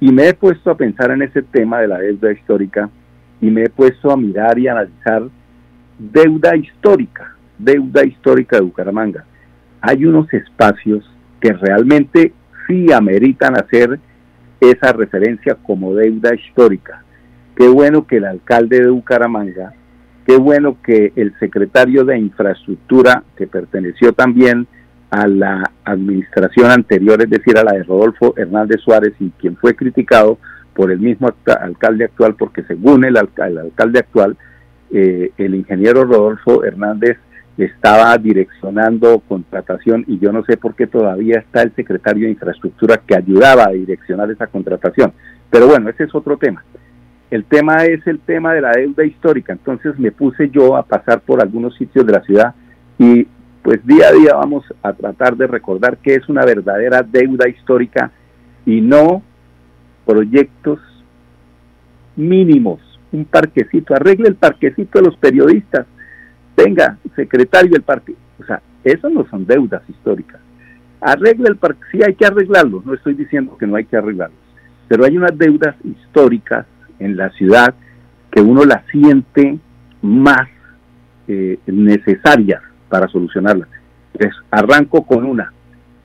Y 0.00 0.10
me 0.10 0.28
he 0.28 0.32
puesto 0.32 0.70
a 0.70 0.76
pensar 0.78 1.10
en 1.10 1.20
ese 1.20 1.42
tema 1.42 1.80
de 1.80 1.88
la 1.88 1.98
deuda 1.98 2.32
histórica 2.32 2.88
y 3.42 3.50
me 3.50 3.64
he 3.64 3.68
puesto 3.68 4.10
a 4.10 4.16
mirar 4.16 4.58
y 4.58 4.68
analizar 4.68 5.24
deuda 5.98 6.56
histórica, 6.56 7.36
deuda 7.58 8.06
histórica 8.06 8.56
de 8.56 8.62
Bucaramanga. 8.62 9.26
Hay 9.82 10.06
unos 10.06 10.32
espacios 10.32 11.04
que 11.42 11.52
realmente 11.52 12.32
sí 12.66 12.92
ameritan 12.92 13.56
hacer 13.56 13.98
esa 14.60 14.92
referencia 14.92 15.54
como 15.54 15.94
deuda 15.94 16.34
histórica. 16.34 17.02
Qué 17.56 17.68
bueno 17.68 18.06
que 18.06 18.18
el 18.18 18.24
alcalde 18.24 18.80
de 18.80 18.90
Bucaramanga, 18.90 19.72
qué 20.26 20.36
bueno 20.36 20.76
que 20.82 21.12
el 21.16 21.34
secretario 21.38 22.04
de 22.04 22.18
infraestructura, 22.18 23.22
que 23.36 23.46
perteneció 23.46 24.12
también 24.12 24.66
a 25.10 25.26
la 25.26 25.70
administración 25.84 26.70
anterior, 26.70 27.20
es 27.20 27.30
decir, 27.30 27.58
a 27.58 27.64
la 27.64 27.72
de 27.72 27.82
Rodolfo 27.82 28.34
Hernández 28.36 28.80
Suárez, 28.80 29.14
y 29.18 29.30
quien 29.30 29.56
fue 29.56 29.74
criticado 29.74 30.38
por 30.74 30.90
el 30.90 31.00
mismo 31.00 31.30
alcalde 31.60 32.04
actual, 32.04 32.36
porque 32.36 32.62
según 32.62 33.04
el, 33.04 33.16
alcalde 33.16 33.98
actual, 33.98 34.36
eh, 34.92 35.32
el 35.36 35.54
ingeniero 35.54 36.04
Rodolfo 36.04 36.64
Hernández 36.64 37.18
estaba 37.56 38.16
direccionando 38.16 39.20
contratación 39.20 40.04
y 40.06 40.18
yo 40.18 40.32
no 40.32 40.44
sé 40.44 40.56
por 40.56 40.74
qué 40.74 40.86
todavía 40.86 41.40
está 41.40 41.62
el 41.62 41.74
secretario 41.74 42.26
de 42.26 42.32
infraestructura 42.32 42.98
que 42.98 43.16
ayudaba 43.16 43.64
a 43.64 43.72
direccionar 43.72 44.30
esa 44.30 44.46
contratación. 44.46 45.12
Pero 45.50 45.66
bueno, 45.66 45.90
ese 45.90 46.04
es 46.04 46.14
otro 46.14 46.36
tema. 46.38 46.64
El 47.30 47.44
tema 47.44 47.84
es 47.84 48.06
el 48.06 48.20
tema 48.20 48.54
de 48.54 48.60
la 48.60 48.72
deuda 48.72 49.04
histórica. 49.04 49.52
Entonces 49.52 49.98
me 49.98 50.10
puse 50.10 50.50
yo 50.50 50.76
a 50.76 50.84
pasar 50.84 51.20
por 51.20 51.40
algunos 51.40 51.76
sitios 51.76 52.06
de 52.06 52.12
la 52.12 52.22
ciudad 52.22 52.54
y 52.98 53.26
pues 53.62 53.84
día 53.86 54.08
a 54.08 54.12
día 54.12 54.34
vamos 54.34 54.64
a 54.82 54.92
tratar 54.92 55.36
de 55.36 55.46
recordar 55.46 55.98
que 55.98 56.14
es 56.14 56.28
una 56.28 56.44
verdadera 56.44 57.02
deuda 57.02 57.48
histórica 57.48 58.10
y 58.64 58.80
no 58.80 59.22
proyectos 60.06 60.80
mínimos, 62.16 62.80
un 63.12 63.24
parquecito, 63.24 63.94
arregle 63.94 64.28
el 64.28 64.34
parquecito 64.34 64.98
de 64.98 65.04
los 65.06 65.16
periodistas, 65.16 65.86
venga, 66.64 66.98
secretario 67.16 67.70
del 67.70 67.82
parque, 67.82 68.14
o 68.38 68.44
sea, 68.44 68.60
eso 68.84 69.08
no 69.10 69.26
son 69.28 69.46
deudas 69.46 69.82
históricas. 69.88 70.40
Arregle 71.00 71.48
el 71.48 71.56
parque, 71.56 71.80
sí 71.90 72.00
hay 72.06 72.14
que 72.14 72.26
arreglarlo, 72.26 72.82
no 72.84 72.94
estoy 72.94 73.14
diciendo 73.14 73.56
que 73.58 73.66
no 73.66 73.76
hay 73.76 73.84
que 73.84 73.96
arreglarlos, 73.96 74.38
pero 74.88 75.04
hay 75.04 75.16
unas 75.16 75.36
deudas 75.36 75.74
históricas 75.84 76.66
en 76.98 77.16
la 77.16 77.30
ciudad 77.30 77.74
que 78.30 78.40
uno 78.40 78.64
las 78.64 78.84
siente 78.90 79.58
más 80.02 80.48
eh, 81.28 81.58
necesarias 81.66 82.62
para 82.88 83.08
solucionarlas. 83.08 83.68
Entonces, 84.12 84.40
arranco 84.50 85.04
con 85.04 85.24
una, 85.24 85.52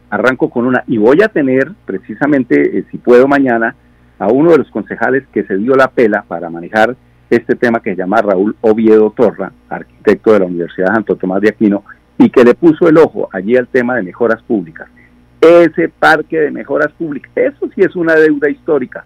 arranco 0.09 0.50
con 0.50 0.65
una, 0.65 0.83
y 0.88 0.97
voy 0.97 1.21
a 1.24 1.27
tener 1.27 1.71
precisamente, 1.85 2.79
eh, 2.79 2.85
si 2.91 2.97
puedo 2.97 3.27
mañana, 3.27 3.75
a 4.17 4.27
uno 4.27 4.51
de 4.51 4.59
los 4.59 4.69
concejales 4.71 5.25
que 5.33 5.43
se 5.43 5.57
dio 5.57 5.75
la 5.75 5.89
pela 5.89 6.24
para 6.27 6.50
manejar 6.50 6.95
este 7.29 7.55
tema 7.55 7.79
que 7.79 7.91
se 7.91 7.98
llama 7.98 8.22
Raúl 8.22 8.55
Oviedo 8.62 9.12
Torra, 9.12 9.51
arquitecto 9.70 10.34
de 10.34 10.39
la 10.39 10.46
Universidad 10.46 10.94
Santo 10.94 11.15
Tomás 11.15 11.41
de 11.41 11.50
Aquino, 11.50 11.84
y 12.17 12.29
que 12.29 12.44
le 12.44 12.55
puso 12.55 12.88
el 12.88 12.98
ojo 12.98 13.29
allí 13.32 13.58
al 13.58 13.67
tema 13.67 13.96
de 13.96 14.03
mejoras 14.03 14.41
públicas. 14.44 14.88
Ese 15.41 15.89
parque 15.89 16.39
de 16.39 16.51
mejoras 16.51 16.91
públicas, 16.94 17.32
eso 17.36 17.70
sí 17.75 17.82
es 17.82 17.96
una 17.96 18.15
deuda 18.15 18.50
histórica. 18.50 19.05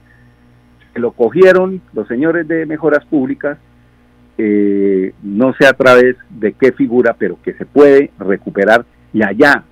Lo 0.96 1.12
cogieron 1.12 1.82
los 1.94 2.08
señores 2.08 2.48
de 2.48 2.66
mejoras 2.66 3.06
públicas, 3.06 3.58
eh, 4.38 5.14
no 5.24 5.54
sé 5.60 5.68
a 5.68 5.74
través 5.74 6.16
de 6.30 6.54
qué 6.54 6.72
figura, 6.72 7.16
pero 7.18 7.38
que 7.44 7.54
se 7.54 7.66
puede 7.66 8.12
recuperar 8.20 8.86
y 9.12 9.24
allá 9.24 9.64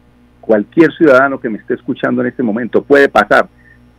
cualquier 0.42 0.92
ciudadano 0.94 1.40
que 1.40 1.50
me 1.50 1.58
esté 1.58 1.76
escuchando 1.76 2.22
en 2.22 2.30
este 2.30 2.42
momento 2.42 2.82
puede 2.84 3.10
pasar 3.10 3.50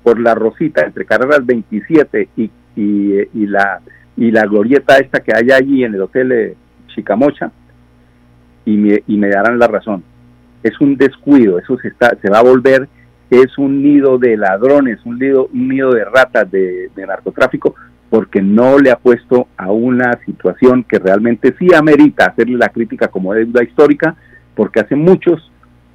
por 0.03 0.19
la 0.19 0.35
Rosita, 0.35 0.83
entre 0.83 1.05
carreras 1.05 1.45
27 1.45 2.29
y, 2.37 2.51
y, 2.77 3.47
la, 3.47 3.81
y 4.19 4.33
la 4.33 4.45
glorieta 4.47 4.99
esta 4.99 5.21
que 5.21 5.33
hay 5.33 5.51
allí 5.53 5.85
en 5.85 5.95
el 5.95 6.03
Hotel 6.03 6.33
eh, 6.33 6.57
Chicamocha, 6.89 7.53
y 8.65 8.77
me, 8.77 9.03
y 9.07 9.17
me 9.17 9.29
darán 9.29 9.59
la 9.59 9.69
razón. 9.69 10.03
Es 10.63 10.79
un 10.81 10.97
descuido, 10.97 11.59
eso 11.59 11.79
se, 11.79 11.89
está, 11.89 12.17
se 12.21 12.29
va 12.29 12.41
a 12.41 12.43
volver, 12.43 12.89
es 13.31 13.57
un 13.59 13.81
nido 13.81 14.19
de 14.19 14.37
ladrones, 14.37 14.99
un 15.05 15.19
nido, 15.19 15.49
un 15.53 15.69
nido 15.69 15.93
de 15.93 16.05
ratas 16.05 16.51
de, 16.51 16.91
narcotráfico, 16.97 17.77
porque 18.11 18.43
no 18.43 18.79
le 18.79 18.91
ha 18.91 18.97
puesto 18.97 19.47
a 19.57 19.71
una 19.71 20.19
situación 20.27 20.83
que 20.83 20.99
realmente 20.99 21.55
sí 21.57 21.69
amerita 21.73 22.27
hacerle 22.27 22.57
la 22.57 22.71
crítica 22.71 23.09
como 23.09 23.33
deuda 23.35 23.63
histórica, 23.63 24.17
porque 24.57 24.81
hace 24.81 24.97
muchos 24.97 25.53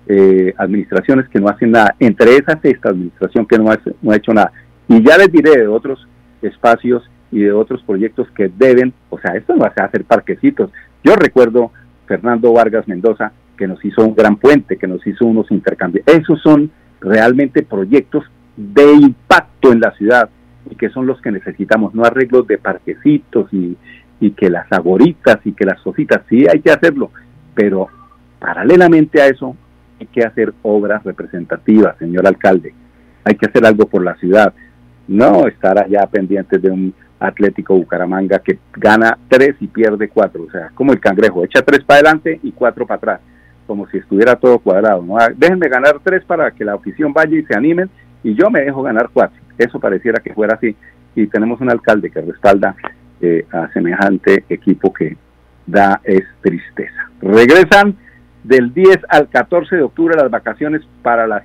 eh, 0.07 0.53
administraciones 0.57 1.27
que 1.27 1.41
no 1.41 1.49
hacen 1.49 1.71
nada, 1.71 1.93
entre 1.99 2.37
esas 2.37 2.63
esta 2.63 2.89
administración 2.89 3.45
que 3.45 3.57
no 3.57 3.69
ha, 3.69 3.77
no 4.01 4.11
ha 4.11 4.15
hecho 4.15 4.33
nada. 4.33 4.53
Y 4.87 5.03
ya 5.03 5.17
les 5.17 5.29
diré 5.29 5.59
de 5.59 5.67
otros 5.67 6.07
espacios 6.41 7.03
y 7.33 7.41
de 7.41 7.51
otros 7.51 7.81
proyectos 7.83 8.29
que 8.31 8.47
deben, 8.47 8.93
o 9.09 9.19
sea, 9.19 9.35
esto 9.35 9.55
no 9.55 9.63
va 9.63 9.73
a 9.75 9.85
hacer 9.85 10.05
parquecitos. 10.05 10.71
Yo 11.03 11.15
recuerdo 11.15 11.71
Fernando 12.05 12.53
Vargas 12.53 12.87
Mendoza, 12.87 13.31
que 13.57 13.67
nos 13.67 13.83
hizo 13.83 14.05
un 14.05 14.15
gran 14.15 14.37
puente, 14.37 14.77
que 14.77 14.87
nos 14.87 15.05
hizo 15.05 15.25
unos 15.25 15.49
intercambios. 15.51 16.05
Esos 16.07 16.41
son 16.41 16.71
realmente 17.01 17.63
proyectos 17.63 18.23
de 18.55 18.93
impacto 18.93 19.71
en 19.71 19.79
la 19.79 19.91
ciudad 19.91 20.29
y 20.69 20.75
que 20.75 20.89
son 20.89 21.07
los 21.07 21.19
que 21.21 21.31
necesitamos, 21.31 21.93
no 21.93 22.05
arreglos 22.05 22.47
de 22.47 22.57
parquecitos 22.57 23.51
y, 23.51 23.75
y 24.19 24.31
que 24.31 24.49
las 24.49 24.71
agoritas 24.71 25.39
y 25.43 25.53
que 25.53 25.65
las 25.65 25.81
cositas, 25.81 26.21
sí 26.29 26.45
hay 26.49 26.61
que 26.61 26.71
hacerlo, 26.71 27.11
pero 27.55 27.89
paralelamente 28.39 29.21
a 29.21 29.27
eso 29.27 29.55
hay 29.99 30.05
que 30.07 30.23
hacer 30.23 30.53
obras 30.61 31.03
representativas, 31.03 31.97
señor 31.97 32.27
alcalde. 32.27 32.73
hay 33.25 33.35
que 33.35 33.47
hacer 33.47 33.65
algo 33.65 33.85
por 33.87 34.03
la 34.03 34.15
ciudad, 34.15 34.53
no 35.07 35.47
estar 35.47 35.77
allá 35.77 36.07
pendientes 36.07 36.61
de 36.61 36.69
un 36.69 36.93
Atlético 37.23 37.75
Bucaramanga 37.75 38.39
que 38.39 38.59
gana 38.73 39.17
tres 39.27 39.55
y 39.59 39.67
pierde 39.67 40.09
cuatro, 40.09 40.43
o 40.43 40.51
sea, 40.51 40.69
como 40.73 40.93
el 40.93 40.99
cangrejo, 40.99 41.43
echa 41.43 41.61
tres 41.61 41.83
para 41.83 41.99
adelante 41.99 42.39
y 42.43 42.51
cuatro 42.51 42.85
para 42.85 42.97
atrás, 42.97 43.21
como 43.65 43.87
si 43.87 43.97
estuviera 43.97 44.35
todo 44.35 44.59
cuadrado. 44.59 45.01
¿no? 45.01 45.17
Ah, 45.17 45.29
déjenme 45.35 45.69
ganar 45.69 45.99
tres 46.03 46.23
para 46.25 46.51
que 46.51 46.65
la 46.65 46.73
afición 46.73 47.13
vaya 47.13 47.37
y 47.37 47.43
se 47.43 47.55
animen 47.55 47.89
y 48.23 48.35
yo 48.35 48.49
me 48.49 48.61
dejo 48.61 48.83
ganar 48.83 49.09
cuatro. 49.13 49.41
Eso 49.57 49.79
pareciera 49.79 50.21
que 50.21 50.33
fuera 50.33 50.55
así 50.55 50.75
y 51.15 51.27
tenemos 51.27 51.61
un 51.61 51.69
alcalde 51.69 52.09
que 52.09 52.21
respalda 52.21 52.75
eh, 53.21 53.45
a 53.51 53.71
semejante 53.71 54.43
equipo 54.49 54.91
que 54.91 55.15
da 55.65 56.01
es 56.03 56.23
tristeza. 56.41 57.09
Regresan 57.21 57.95
del 58.43 58.73
10 58.73 58.97
al 59.07 59.29
14 59.29 59.77
de 59.77 59.83
octubre 59.83 60.15
las 60.17 60.29
vacaciones 60.29 60.81
para 61.01 61.27
las. 61.27 61.43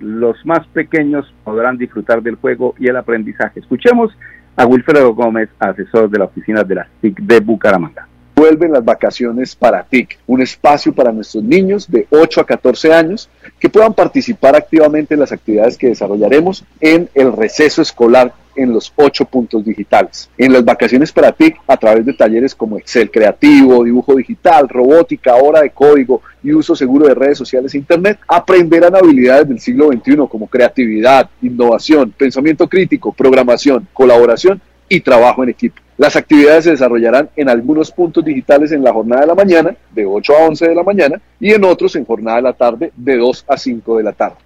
Los 0.00 0.44
más 0.44 0.66
pequeños 0.68 1.32
podrán 1.44 1.78
disfrutar 1.78 2.22
del 2.22 2.36
juego 2.36 2.74
y 2.78 2.88
el 2.88 2.96
aprendizaje. 2.96 3.60
Escuchemos 3.60 4.12
a 4.56 4.66
Wilfredo 4.66 5.14
Gómez, 5.14 5.48
asesor 5.58 6.08
de 6.10 6.18
la 6.18 6.24
oficina 6.26 6.64
de 6.64 6.74
las 6.74 6.88
TIC 7.00 7.20
de 7.20 7.40
Bucaramanga. 7.40 8.08
Vuelven 8.34 8.72
las 8.72 8.84
vacaciones 8.84 9.56
para 9.56 9.82
TIC, 9.82 10.18
un 10.26 10.42
espacio 10.42 10.94
para 10.94 11.12
nuestros 11.12 11.42
niños 11.42 11.90
de 11.90 12.06
8 12.10 12.42
a 12.42 12.46
14 12.46 12.92
años 12.92 13.30
que 13.58 13.70
puedan 13.70 13.94
participar 13.94 14.54
activamente 14.54 15.14
en 15.14 15.20
las 15.20 15.32
actividades 15.32 15.78
que 15.78 15.88
desarrollaremos 15.88 16.64
en 16.80 17.08
el 17.14 17.32
receso 17.32 17.80
escolar 17.80 18.34
en 18.56 18.72
los 18.72 18.92
ocho 18.96 19.24
puntos 19.24 19.64
digitales. 19.64 20.28
En 20.36 20.52
las 20.52 20.64
vacaciones 20.64 21.12
para 21.12 21.32
TIC, 21.32 21.56
a 21.66 21.76
través 21.76 22.04
de 22.04 22.14
talleres 22.14 22.54
como 22.54 22.78
Excel 22.78 23.10
creativo, 23.10 23.84
dibujo 23.84 24.14
digital, 24.14 24.68
robótica, 24.68 25.34
hora 25.36 25.62
de 25.62 25.70
código 25.70 26.22
y 26.42 26.52
uso 26.52 26.74
seguro 26.74 27.06
de 27.06 27.14
redes 27.14 27.38
sociales 27.38 27.74
e 27.74 27.78
Internet, 27.78 28.18
aprenderán 28.26 28.94
habilidades 28.94 29.48
del 29.48 29.60
siglo 29.60 29.88
XXI 29.88 30.16
como 30.28 30.46
creatividad, 30.46 31.28
innovación, 31.42 32.12
pensamiento 32.16 32.68
crítico, 32.68 33.12
programación, 33.12 33.86
colaboración 33.92 34.60
y 34.88 35.00
trabajo 35.00 35.42
en 35.42 35.50
equipo. 35.50 35.82
Las 35.98 36.14
actividades 36.14 36.64
se 36.64 36.70
desarrollarán 36.72 37.30
en 37.36 37.48
algunos 37.48 37.90
puntos 37.90 38.24
digitales 38.24 38.70
en 38.72 38.84
la 38.84 38.92
jornada 38.92 39.22
de 39.22 39.26
la 39.28 39.34
mañana, 39.34 39.76
de 39.92 40.04
8 40.04 40.32
a 40.36 40.46
11 40.46 40.68
de 40.68 40.74
la 40.74 40.82
mañana, 40.82 41.20
y 41.40 41.52
en 41.52 41.64
otros 41.64 41.96
en 41.96 42.04
jornada 42.04 42.36
de 42.36 42.42
la 42.42 42.52
tarde, 42.52 42.92
de 42.94 43.16
2 43.16 43.44
a 43.48 43.56
5 43.56 43.96
de 43.96 44.02
la 44.02 44.12
tarde. 44.12 44.45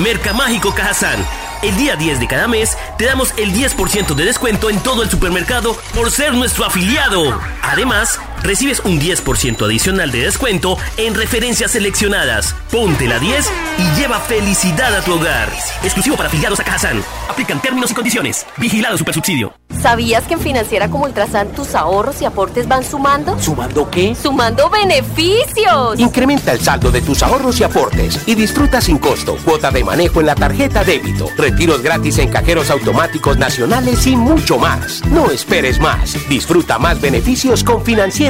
Mercamágico 0.00 0.74
Cajazán. 0.74 1.24
El 1.62 1.76
día 1.76 1.94
10 1.94 2.20
de 2.20 2.26
cada 2.26 2.48
mes 2.48 2.76
te 2.96 3.04
damos 3.04 3.34
el 3.36 3.52
10% 3.52 4.14
de 4.14 4.24
descuento 4.24 4.70
en 4.70 4.80
todo 4.80 5.02
el 5.02 5.10
supermercado 5.10 5.76
por 5.94 6.10
ser 6.10 6.32
nuestro 6.32 6.64
afiliado. 6.64 7.38
Además, 7.62 8.18
recibes 8.42 8.80
un 8.80 9.00
10% 9.00 9.64
adicional 9.64 10.10
de 10.10 10.24
descuento 10.24 10.76
en 10.96 11.14
referencias 11.14 11.72
seleccionadas. 11.72 12.54
Ponte 12.70 13.06
la 13.06 13.18
10 13.18 13.50
y 13.78 14.00
lleva 14.00 14.20
felicidad 14.20 14.94
a 14.94 15.02
tu 15.02 15.14
hogar. 15.14 15.48
Exclusivo 15.82 16.16
para 16.16 16.28
afiliados 16.28 16.60
a 16.60 16.64
Cajazán. 16.64 17.02
Aplican 17.28 17.60
términos 17.60 17.90
y 17.90 17.94
condiciones. 17.94 18.46
Vigilado 18.56 18.96
Supersubsidio. 18.96 19.52
¿Sabías 19.80 20.24
que 20.24 20.34
en 20.34 20.40
Financiera 20.40 20.88
como 20.88 21.04
Ultrasan 21.04 21.52
tus 21.52 21.74
ahorros 21.74 22.20
y 22.20 22.24
aportes 22.24 22.68
van 22.68 22.84
sumando? 22.84 23.38
¿Sumando 23.38 23.88
qué? 23.88 24.14
¡Sumando 24.14 24.68
beneficios! 24.68 25.98
Incrementa 25.98 26.52
el 26.52 26.60
saldo 26.60 26.90
de 26.90 27.00
tus 27.00 27.22
ahorros 27.22 27.60
y 27.60 27.64
aportes 27.64 28.20
y 28.26 28.34
disfruta 28.34 28.80
sin 28.80 28.98
costo 28.98 29.36
cuota 29.44 29.70
de 29.70 29.82
manejo 29.82 30.20
en 30.20 30.26
la 30.26 30.34
tarjeta 30.34 30.84
débito, 30.84 31.28
retiros 31.36 31.82
gratis 31.82 32.18
en 32.18 32.28
cajeros 32.28 32.70
automáticos 32.70 33.38
nacionales 33.38 34.06
y 34.06 34.16
mucho 34.16 34.58
más. 34.58 35.04
No 35.06 35.30
esperes 35.30 35.80
más. 35.80 36.16
Disfruta 36.28 36.78
más 36.78 37.00
beneficios 37.00 37.64
con 37.64 37.82
Financiera 37.82 38.29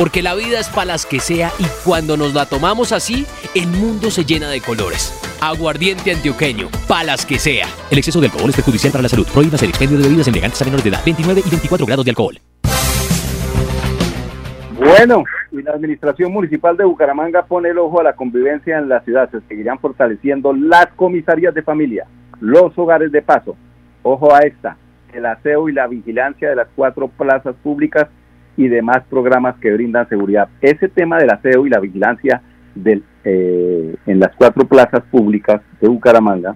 Porque 0.00 0.22
la 0.22 0.34
vida 0.34 0.58
es 0.58 0.70
para 0.70 0.86
las 0.86 1.04
que 1.04 1.20
sea 1.20 1.50
y 1.58 1.64
cuando 1.84 2.16
nos 2.16 2.32
la 2.32 2.46
tomamos 2.46 2.90
así, 2.90 3.26
el 3.54 3.68
mundo 3.68 4.10
se 4.10 4.24
llena 4.24 4.48
de 4.48 4.62
colores. 4.62 5.12
Aguardiente 5.42 6.10
antioqueño, 6.10 6.68
palas 6.88 7.26
que 7.26 7.38
sea. 7.38 7.66
El 7.90 7.98
exceso 7.98 8.18
de 8.18 8.28
alcohol 8.28 8.48
es 8.48 8.56
perjudicial 8.56 8.92
para 8.92 9.02
la 9.02 9.10
salud. 9.10 9.26
Prohíba 9.30 9.58
el 9.60 9.68
expendio 9.68 9.98
de 9.98 10.04
bebidas 10.04 10.26
elegantes 10.28 10.62
a 10.62 10.64
menores 10.64 10.84
de 10.84 10.88
edad. 10.88 11.02
29 11.04 11.42
y 11.44 11.50
24 11.50 11.86
grados 11.86 12.06
de 12.06 12.12
alcohol. 12.12 12.38
Bueno, 14.78 15.24
y 15.52 15.60
la 15.60 15.72
Administración 15.72 16.32
Municipal 16.32 16.78
de 16.78 16.84
Bucaramanga 16.86 17.44
pone 17.44 17.68
el 17.68 17.76
ojo 17.76 18.00
a 18.00 18.04
la 18.04 18.14
convivencia 18.14 18.78
en 18.78 18.88
la 18.88 19.00
ciudad. 19.00 19.30
Se 19.30 19.42
seguirán 19.48 19.80
fortaleciendo 19.80 20.54
las 20.54 20.86
comisarías 20.96 21.52
de 21.52 21.60
familia, 21.60 22.06
los 22.40 22.72
hogares 22.78 23.12
de 23.12 23.20
paso. 23.20 23.54
Ojo 24.02 24.34
a 24.34 24.38
esta, 24.38 24.78
el 25.12 25.26
aseo 25.26 25.68
y 25.68 25.74
la 25.74 25.86
vigilancia 25.88 26.48
de 26.48 26.56
las 26.56 26.68
cuatro 26.74 27.08
plazas 27.08 27.54
públicas 27.62 28.08
y 28.60 28.68
demás 28.68 28.98
programas 29.08 29.56
que 29.56 29.72
brindan 29.72 30.06
seguridad. 30.10 30.50
Ese 30.60 30.88
tema 30.88 31.16
del 31.16 31.30
aseo 31.30 31.66
y 31.66 31.70
la 31.70 31.80
vigilancia 31.80 32.42
del, 32.74 33.02
eh, 33.24 33.96
en 34.04 34.20
las 34.20 34.36
cuatro 34.36 34.66
plazas 34.66 35.00
públicas 35.10 35.62
de 35.80 35.88
Bucaramanga, 35.88 36.54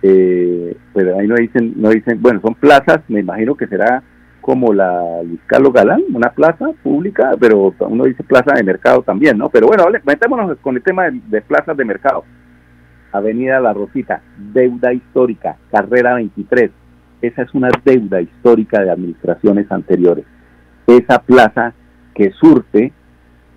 eh, 0.00 0.76
pues 0.92 1.06
ahí 1.18 1.26
no 1.26 1.34
dicen, 1.34 1.72
no 1.74 1.90
dicen, 1.90 2.22
bueno, 2.22 2.40
son 2.40 2.54
plazas, 2.54 3.00
me 3.08 3.18
imagino 3.18 3.56
que 3.56 3.66
será 3.66 4.04
como 4.40 4.72
la 4.72 5.24
Luis 5.24 5.40
Carlos 5.46 5.72
Galán, 5.72 6.04
una 6.14 6.30
plaza 6.30 6.66
pública, 6.84 7.32
pero 7.40 7.74
uno 7.80 8.04
dice 8.04 8.22
plaza 8.22 8.54
de 8.54 8.62
mercado 8.62 9.02
también, 9.02 9.36
¿no? 9.36 9.48
Pero 9.48 9.66
bueno, 9.66 9.86
metémonos 10.06 10.56
con 10.60 10.76
el 10.76 10.82
tema 10.84 11.10
de, 11.10 11.40
plazas 11.42 11.76
de 11.76 11.84
mercado. 11.84 12.24
Avenida 13.10 13.58
La 13.58 13.72
Rosita, 13.72 14.22
deuda 14.36 14.92
histórica, 14.92 15.56
carrera 15.72 16.14
23. 16.14 16.70
Esa 17.22 17.42
es 17.42 17.52
una 17.54 17.70
deuda 17.84 18.20
histórica 18.20 18.80
de 18.82 18.92
administraciones 18.92 19.70
anteriores. 19.72 20.24
Esa 20.88 21.20
plaza 21.22 21.74
que 22.14 22.32
surte 22.32 22.92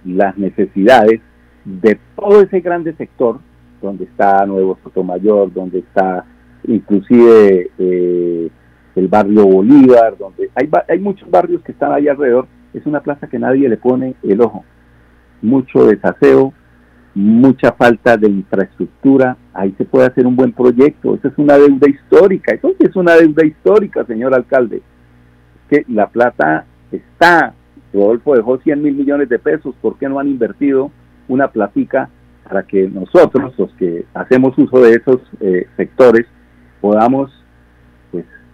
las 0.06 0.38
necesidades 0.38 1.22
de 1.66 1.98
todo 2.16 2.42
ese 2.42 2.60
grande 2.60 2.94
sector, 2.94 3.40
donde 3.82 4.04
está 4.04 4.46
Nuevo 4.46 4.78
Sotomayor, 4.84 5.52
donde 5.52 5.80
está 5.80 6.26
inclusive 6.68 7.72
eh, 7.80 8.50
el 8.96 9.08
barrio 9.08 9.46
Bolívar, 9.46 10.18
donde 10.18 10.50
hay, 10.56 10.70
hay 10.88 11.00
muchos 11.00 11.32
barrios 11.32 11.62
que 11.64 11.72
están 11.72 11.94
ahí 11.94 12.08
alrededor, 12.08 12.48
es 12.74 12.86
una 12.86 13.02
plaza 13.02 13.28
que 13.28 13.40
nadie 13.40 13.68
le 13.70 13.78
pone 13.78 14.16
el 14.24 14.42
ojo. 14.42 14.64
Mucho 15.42 15.86
desaseo, 15.86 16.54
mucha 17.16 17.72
falta 17.72 18.18
de 18.18 18.30
infraestructura, 18.30 19.38
ahí 19.54 19.74
se 19.78 19.86
puede 19.86 20.08
hacer 20.08 20.28
un 20.28 20.36
buen 20.36 20.52
proyecto, 20.52 21.16
esa 21.16 21.30
es 21.30 21.38
una 21.38 21.58
deuda 21.58 21.90
histórica, 21.90 22.54
eso 22.54 22.74
es 22.78 22.96
una 22.96 23.16
deuda 23.16 23.46
histórica, 23.46 24.06
señor 24.06 24.36
alcalde, 24.36 24.82
que 25.70 25.84
la 25.88 26.08
plata 26.10 26.66
está, 26.98 27.54
Rodolfo 27.94 28.36
dejó 28.36 28.58
100 28.58 28.82
mil 28.82 28.96
millones 28.96 29.30
de 29.30 29.40
pesos, 29.40 29.76
¿por 29.82 29.98
qué 29.98 30.08
no 30.08 30.20
han 30.20 30.28
invertido 30.28 30.92
una 31.28 31.50
platica 31.50 32.10
para 32.44 32.64
que 32.64 32.90
nosotros, 32.90 33.54
los 33.58 33.72
que 33.74 34.06
hacemos 34.14 34.58
uso 34.58 34.82
de 34.82 34.96
esos 34.96 35.22
eh, 35.40 35.68
sectores, 35.78 36.26
podamos 36.82 37.32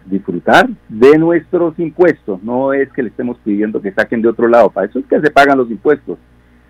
disfrutar 0.10 0.70
de 0.88 1.18
nuestros 1.18 1.78
impuestos. 1.80 2.42
No 2.44 2.74
es 2.74 2.92
que 2.94 3.04
le 3.04 3.10
estemos 3.10 3.38
pidiendo 3.44 3.82
que 3.82 3.92
saquen 3.92 4.22
de 4.22 4.30
otro 4.30 4.48
lado, 4.48 4.70
para 4.70 4.88
eso 4.88 5.00
es 5.00 5.06
que 5.06 5.20
se 5.20 5.32
pagan 5.32 5.58
los 5.58 5.70
impuestos. 5.70 6.18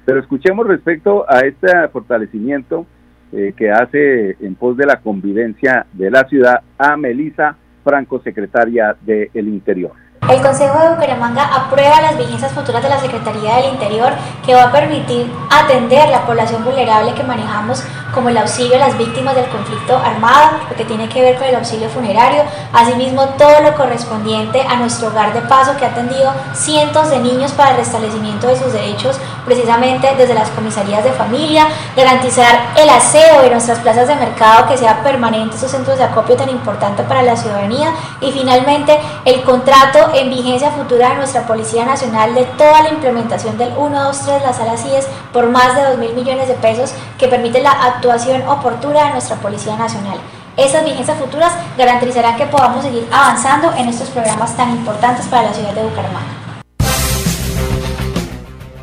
Pero 0.06 0.20
escuchemos 0.20 0.68
respecto 0.68 1.26
a 1.28 1.40
este 1.40 1.68
fortalecimiento 1.90 2.86
eh, 3.32 3.54
que 3.56 3.72
hace 3.72 4.38
en 4.40 4.56
pos 4.56 4.78
de 4.78 4.86
la 4.86 5.02
convivencia 5.02 5.86
de 5.94 6.10
la 6.10 6.24
ciudad 6.28 6.62
a 6.78 6.96
Melisa 6.96 7.58
Franco, 7.84 8.22
secretaria 8.22 8.96
del 9.02 9.48
Interior. 9.48 9.94
El 10.30 10.42
Consejo 10.42 10.78
de 10.80 10.90
Bucaramanga 10.90 11.44
aprueba 11.56 12.02
las 12.02 12.18
vigencias 12.18 12.52
futuras 12.52 12.84
de 12.84 12.90
la 12.90 13.00
Secretaría 13.00 13.56
del 13.56 13.70
Interior 13.72 14.12
que 14.48 14.56
va 14.56 14.64
a 14.64 14.72
permitir 14.72 15.30
atender 15.52 16.08
la 16.10 16.26
población 16.26 16.64
vulnerable 16.64 17.14
que 17.14 17.22
manejamos 17.22 17.84
como 18.14 18.30
el 18.30 18.38
auxilio 18.38 18.78
a 18.78 18.80
las 18.80 18.98
víctimas 18.98 19.36
del 19.36 19.46
conflicto 19.50 19.96
armado, 19.98 20.58
lo 20.70 20.76
que 20.76 20.86
tiene 20.86 21.10
que 21.10 21.22
ver 21.22 21.38
con 21.38 21.48
el 21.48 21.56
auxilio 21.56 21.90
funerario, 21.90 22.44
asimismo 22.74 23.26
todo 23.38 23.62
lo 23.62 23.76
correspondiente 23.76 24.62
a 24.62 24.78
nuestro 24.78 25.10
hogar 25.10 25.34
de 25.34 25.42
paso 25.42 25.76
que 25.78 25.86
ha 25.86 25.90
atendido 25.90 26.34
cientos 26.54 27.10
de 27.10 27.20
niños 27.20 27.52
para 27.52 27.72
el 27.72 27.78
restablecimiento 27.78 28.48
de 28.48 28.58
sus 28.58 28.72
derechos 28.72 29.20
precisamente 29.46 30.14
desde 30.18 30.34
las 30.34 30.50
comisarías 30.50 31.04
de 31.04 31.12
familia, 31.12 31.68
garantizar 31.96 32.74
el 32.76 32.90
aseo 32.90 33.42
de 33.42 33.50
nuestras 33.50 33.80
plazas 33.80 34.08
de 34.08 34.16
mercado 34.16 34.68
que 34.68 34.78
sea 34.78 35.02
permanente, 35.04 35.56
esos 35.56 35.72
centros 35.72 35.98
de 35.98 36.04
acopio 36.04 36.36
tan 36.36 36.50
importante 36.50 37.04
para 37.04 37.22
la 37.22 37.36
ciudadanía 37.36 37.92
y 38.20 38.32
finalmente 38.32 39.00
el 39.26 39.44
contrato 39.44 40.12
en 40.14 40.30
vigencia 40.30 40.72
futura 40.72 41.10
de 41.10 41.16
nuestra 41.16 41.48
Policía 41.48 41.86
Nacional 41.86 42.36
de 42.36 42.44
toda 42.58 42.84
la 42.84 42.90
implementación 42.90 43.58
del 43.58 43.74
1, 43.78 44.14
2, 44.38 44.44
3, 44.44 44.44
la 44.44 44.54
sala 44.54 44.78
CIES 44.78 45.08
por 45.34 45.50
más 45.50 45.76
de 45.76 45.84
2 45.84 45.98
mil 46.00 46.14
millones 46.14 46.48
de 46.48 46.54
pesos 46.56 46.94
que 47.18 47.28
permite 47.28 47.62
la 47.62 47.72
actuación 47.72 48.42
oportuna 48.48 49.06
de 49.06 49.12
nuestra 49.12 49.38
Policía 49.38 49.78
Nacional. 49.78 50.18
Esas 50.58 50.84
vigencias 50.84 51.18
futuras 51.18 51.56
garantizarán 51.78 52.36
que 52.36 52.46
podamos 52.46 52.84
seguir 52.84 53.06
avanzando 53.12 53.72
en 53.78 53.90
estos 53.90 54.10
programas 54.10 54.56
tan 54.58 54.72
importantes 54.72 55.28
para 55.28 55.44
la 55.44 55.54
ciudad 55.54 55.74
de 55.74 55.84
Bucaramanga. 55.84 56.62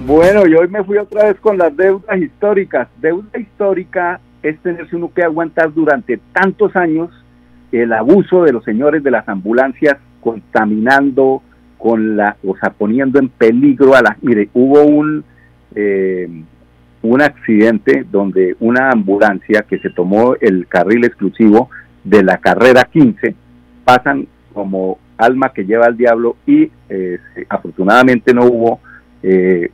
Bueno, 0.07 0.47
y 0.47 0.55
hoy 0.55 0.69
me 0.69 0.85
fui 0.85 0.99
otra 0.99 1.25
vez 1.25 1.41
con 1.41 1.59
las 1.59 1.77
deudas 1.77 2.19
históricas. 2.19 2.89
Deuda 3.01 3.39
histórica 3.39 4.21
es 4.43 4.61
tenerse 4.61 4.95
uno 4.95 5.11
que 5.13 5.23
aguantar 5.23 5.73
durante 5.73 6.19
tantos 6.33 6.77
años 6.77 7.11
el 7.73 7.93
abuso 7.93 8.45
de 8.45 8.53
los 8.53 8.63
señores 8.65 9.03
de 9.03 9.11
las 9.11 9.29
ambulancias 9.29 9.97
contaminando 10.21 11.43
con 11.79 12.17
la, 12.17 12.37
o 12.47 12.57
sea, 12.57 12.71
poniendo 12.71 13.19
en 13.19 13.29
peligro 13.29 13.95
a 13.95 14.03
la... 14.03 14.17
Mire, 14.23 14.49
hubo 14.55 14.83
un, 14.83 15.25
eh, 15.75 16.29
un 17.03 17.21
accidente 17.21 18.05
donde 18.11 18.57
una 18.61 18.91
ambulancia 18.91 19.63
que 19.69 19.79
se 19.79 19.91
tomó 19.91 20.37
el 20.41 20.67
carril 20.67 21.05
exclusivo 21.05 21.69
de 22.03 22.23
la 22.23 22.39
carrera 22.39 22.85
15, 22.85 23.35
pasan 23.85 24.27
como 24.53 24.99
alma 25.19 25.53
que 25.53 25.65
lleva 25.65 25.87
al 25.87 25.97
diablo 25.97 26.37
y 26.47 26.71
eh, 26.89 27.19
afortunadamente 27.49 28.33
no 28.33 28.45
hubo 28.45 28.81
eh, 29.23 29.71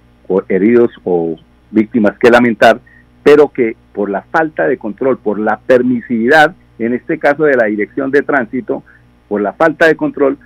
heridos 0.49 0.91
o 1.05 1.37
víctimas 1.71 2.19
que 2.19 2.31
lamentar, 2.31 2.81
pero 3.23 3.49
que 3.49 3.77
por 3.93 4.11
la 4.11 4.23
falta 4.23 4.67
de 4.67 4.79
control, 4.79 5.19
por 5.19 5.39
la 5.39 5.59
permisividad, 5.59 6.55
en 6.79 6.95
este 6.95 7.19
caso 7.19 7.45
de 7.45 7.57
la 7.57 7.67
dirección 7.67 8.11
de 8.11 8.23
tránsito, 8.23 8.83
por 9.29 9.41
la 9.41 9.53
falta 9.53 9.87
de 9.87 9.97
control, 9.97 10.39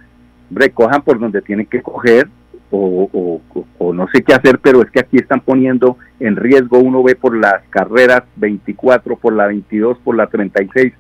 recojan 0.51 1.03
por 1.03 1.19
donde 1.19 1.43
tienen 1.43 1.67
que 1.67 1.83
coger 1.83 2.29
o, 2.77 3.93
no 3.93 4.09
sé 4.13 4.23
qué 4.23 4.35
hacer, 4.35 4.59
pero 4.59 4.83
es 4.83 4.91
que 4.91 5.01
aquí 5.01 5.17
están 5.17 5.41
poniendo 5.41 5.97
en 6.21 6.37
riesgo, 6.37 6.79
uno 6.79 7.03
ve 7.03 7.15
por 7.15 7.37
las 7.37 7.63
carreras 7.71 8.23
24, 8.37 9.17
por 9.17 9.35
la 9.35 9.47
22, 9.47 9.99
por 9.99 10.17
la 10.17 10.27
36, 10.27 10.93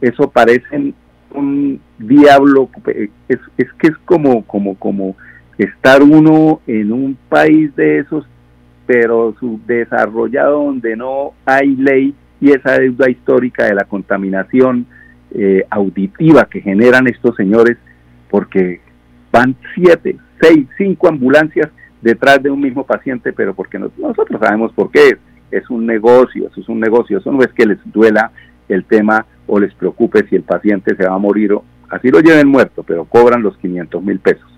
eso 0.00 0.30
parece 0.30 0.94
un 1.34 1.80
diablo, 1.98 2.68
es, 3.28 3.38
es 3.56 3.72
que 3.78 3.88
es 3.88 3.96
como, 4.04 4.44
como, 4.44 4.76
como 4.76 5.16
estar 5.58 6.02
uno 6.02 6.60
en 6.66 6.92
un 6.92 7.16
país 7.28 7.74
de 7.76 7.98
esos, 7.98 8.26
pero 8.86 9.34
subdesarrollado 9.38 10.64
donde 10.64 10.96
no 10.96 11.32
hay 11.44 11.76
ley 11.76 12.14
y 12.40 12.50
esa 12.50 12.78
deuda 12.78 13.08
histórica 13.08 13.66
de 13.66 13.74
la 13.74 13.84
contaminación 13.84 14.86
eh, 15.32 15.64
auditiva 15.70 16.48
que 16.50 16.60
generan 16.60 17.06
estos 17.06 17.36
señores, 17.36 17.78
porque 18.28 18.80
van 19.30 19.54
siete, 19.74 20.16
seis, 20.42 20.66
cinco 20.76 21.08
ambulancias 21.08 21.70
detrás 22.02 22.42
de 22.42 22.50
un 22.50 22.60
mismo 22.60 22.84
paciente, 22.84 23.32
pero 23.32 23.54
porque 23.54 23.78
nosotros 23.78 24.40
sabemos 24.40 24.72
por 24.72 24.90
qué 24.90 25.08
es. 25.08 25.18
Es 25.50 25.68
un 25.70 25.86
negocio, 25.86 26.48
eso 26.48 26.60
es 26.60 26.68
un 26.68 26.80
negocio, 26.80 27.18
eso 27.18 27.30
no 27.30 27.42
es 27.42 27.52
que 27.52 27.66
les 27.66 27.78
duela 27.84 28.32
el 28.68 28.84
tema 28.84 29.26
o 29.46 29.60
les 29.60 29.74
preocupe 29.74 30.26
si 30.28 30.36
el 30.36 30.42
paciente 30.42 30.96
se 30.96 31.06
va 31.06 31.14
a 31.14 31.18
morir 31.18 31.52
o 31.52 31.64
así 31.90 32.08
lo 32.08 32.20
lleven 32.20 32.48
muerto, 32.48 32.82
pero 32.82 33.04
cobran 33.04 33.42
los 33.42 33.56
500 33.58 34.02
mil 34.02 34.18
pesos. 34.18 34.50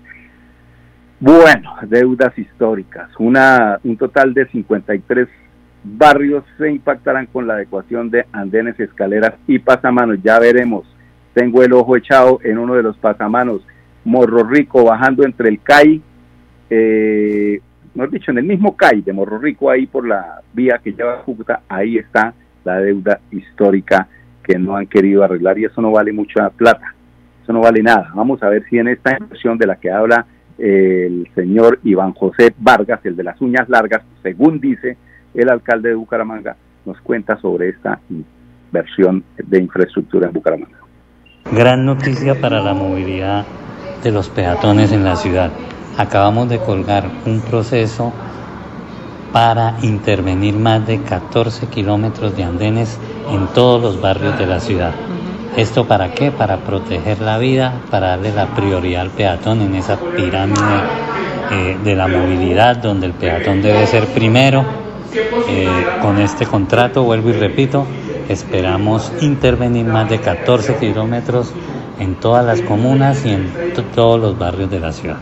Bueno, 1.19 1.75
deudas 1.87 2.37
históricas. 2.37 3.09
Una, 3.19 3.79
un 3.83 3.97
total 3.97 4.33
de 4.33 4.47
53 4.47 5.27
barrios 5.83 6.43
se 6.57 6.71
impactarán 6.71 7.27
con 7.27 7.47
la 7.47 7.55
adecuación 7.55 8.09
de 8.09 8.25
andenes, 8.31 8.79
escaleras 8.79 9.33
y 9.47 9.59
pasamanos. 9.59 10.19
Ya 10.23 10.39
veremos. 10.39 10.85
Tengo 11.33 11.63
el 11.63 11.73
ojo 11.73 11.97
echado 11.97 12.39
en 12.43 12.57
uno 12.57 12.75
de 12.75 12.83
los 12.83 12.97
pasamanos. 12.97 13.61
Morro 14.05 14.43
Rico 14.43 14.83
bajando 14.83 15.25
entre 15.25 15.49
el 15.49 15.59
CAI, 15.61 16.01
eh, 16.69 17.59
mejor 17.93 18.11
dicho, 18.11 18.31
en 18.31 18.37
el 18.37 18.45
mismo 18.45 18.75
CAI 18.75 19.01
de 19.01 19.13
Morro 19.13 19.39
Rico, 19.39 19.69
ahí 19.69 19.87
por 19.87 20.07
la 20.07 20.41
vía 20.53 20.79
que 20.83 20.93
lleva 20.93 21.15
a 21.15 21.21
Cúcuta, 21.23 21.61
ahí 21.67 21.97
está 21.97 22.33
la 22.63 22.79
deuda 22.79 23.19
histórica 23.31 24.07
que 24.43 24.57
no 24.59 24.75
han 24.75 24.87
querido 24.87 25.23
arreglar 25.23 25.57
y 25.57 25.65
eso 25.65 25.81
no 25.81 25.91
vale 25.91 26.13
mucha 26.13 26.49
plata. 26.49 26.93
Eso 27.41 27.53
no 27.53 27.61
vale 27.61 27.81
nada. 27.81 28.11
Vamos 28.15 28.41
a 28.43 28.49
ver 28.49 28.63
si 28.69 28.77
en 28.77 28.87
esta 28.87 29.17
inversión 29.19 29.57
de 29.57 29.67
la 29.67 29.75
que 29.75 29.91
habla 29.91 30.25
el 30.57 31.27
señor 31.35 31.79
Iván 31.83 32.13
José 32.13 32.53
Vargas, 32.57 33.01
el 33.03 33.15
de 33.15 33.23
las 33.23 33.39
uñas 33.41 33.67
largas, 33.69 34.03
según 34.23 34.59
dice 34.59 34.97
el 35.33 35.49
alcalde 35.49 35.89
de 35.89 35.95
Bucaramanga, 35.95 36.55
nos 36.85 36.99
cuenta 37.01 37.37
sobre 37.37 37.69
esta 37.69 37.99
inversión 38.09 39.23
de 39.37 39.59
infraestructura 39.59 40.27
en 40.27 40.33
Bucaramanga. 40.33 40.77
Gran 41.51 41.85
noticia 41.85 42.39
para 42.39 42.61
la 42.61 42.73
movilidad 42.73 43.45
de 44.05 44.11
los 44.11 44.29
peatones 44.29 44.91
en 44.91 45.03
la 45.03 45.15
ciudad. 45.15 45.49
Acabamos 45.97 46.47
de 46.47 46.59
colgar 46.59 47.09
un 47.25 47.41
proceso 47.41 48.13
para 49.33 49.77
intervenir 49.81 50.53
más 50.55 50.85
de 50.85 51.01
14 51.01 51.65
kilómetros 51.67 52.37
de 52.37 52.43
andenes 52.43 52.99
en 53.31 53.47
todos 53.47 53.81
los 53.81 53.99
barrios 53.99 54.37
de 54.37 54.45
la 54.45 54.59
ciudad. 54.59 54.91
¿Esto 55.57 55.85
para 55.87 56.11
qué? 56.11 56.29
Para 56.29 56.57
proteger 56.57 57.19
la 57.19 57.39
vida, 57.39 57.81
para 57.89 58.09
darle 58.09 58.31
la 58.31 58.45
prioridad 58.53 59.01
al 59.01 59.09
peatón 59.09 59.61
en 59.61 59.73
esa 59.73 59.97
pirámide 59.97 60.61
eh, 61.51 61.77
de 61.83 61.95
la 61.95 62.07
movilidad 62.07 62.77
donde 62.77 63.07
el 63.07 63.13
peatón 63.13 63.63
debe 63.63 63.87
ser 63.87 64.05
primero. 64.05 64.63
Eh, 65.49 65.67
con 66.01 66.19
este 66.19 66.45
contrato, 66.45 67.03
vuelvo 67.03 67.29
y 67.29 67.33
repito, 67.33 67.87
esperamos 68.29 69.11
intervenir 69.21 69.85
más 69.85 70.07
de 70.09 70.19
14 70.19 70.75
kilómetros 70.75 71.51
en 71.99 72.15
todas 72.15 72.45
las 72.45 72.61
comunas 72.61 73.25
y 73.25 73.29
en 73.29 73.51
todos 73.93 74.19
los 74.19 74.37
barrios 74.37 74.69
de 74.69 74.79
la 74.79 74.91
ciudad. 74.91 75.17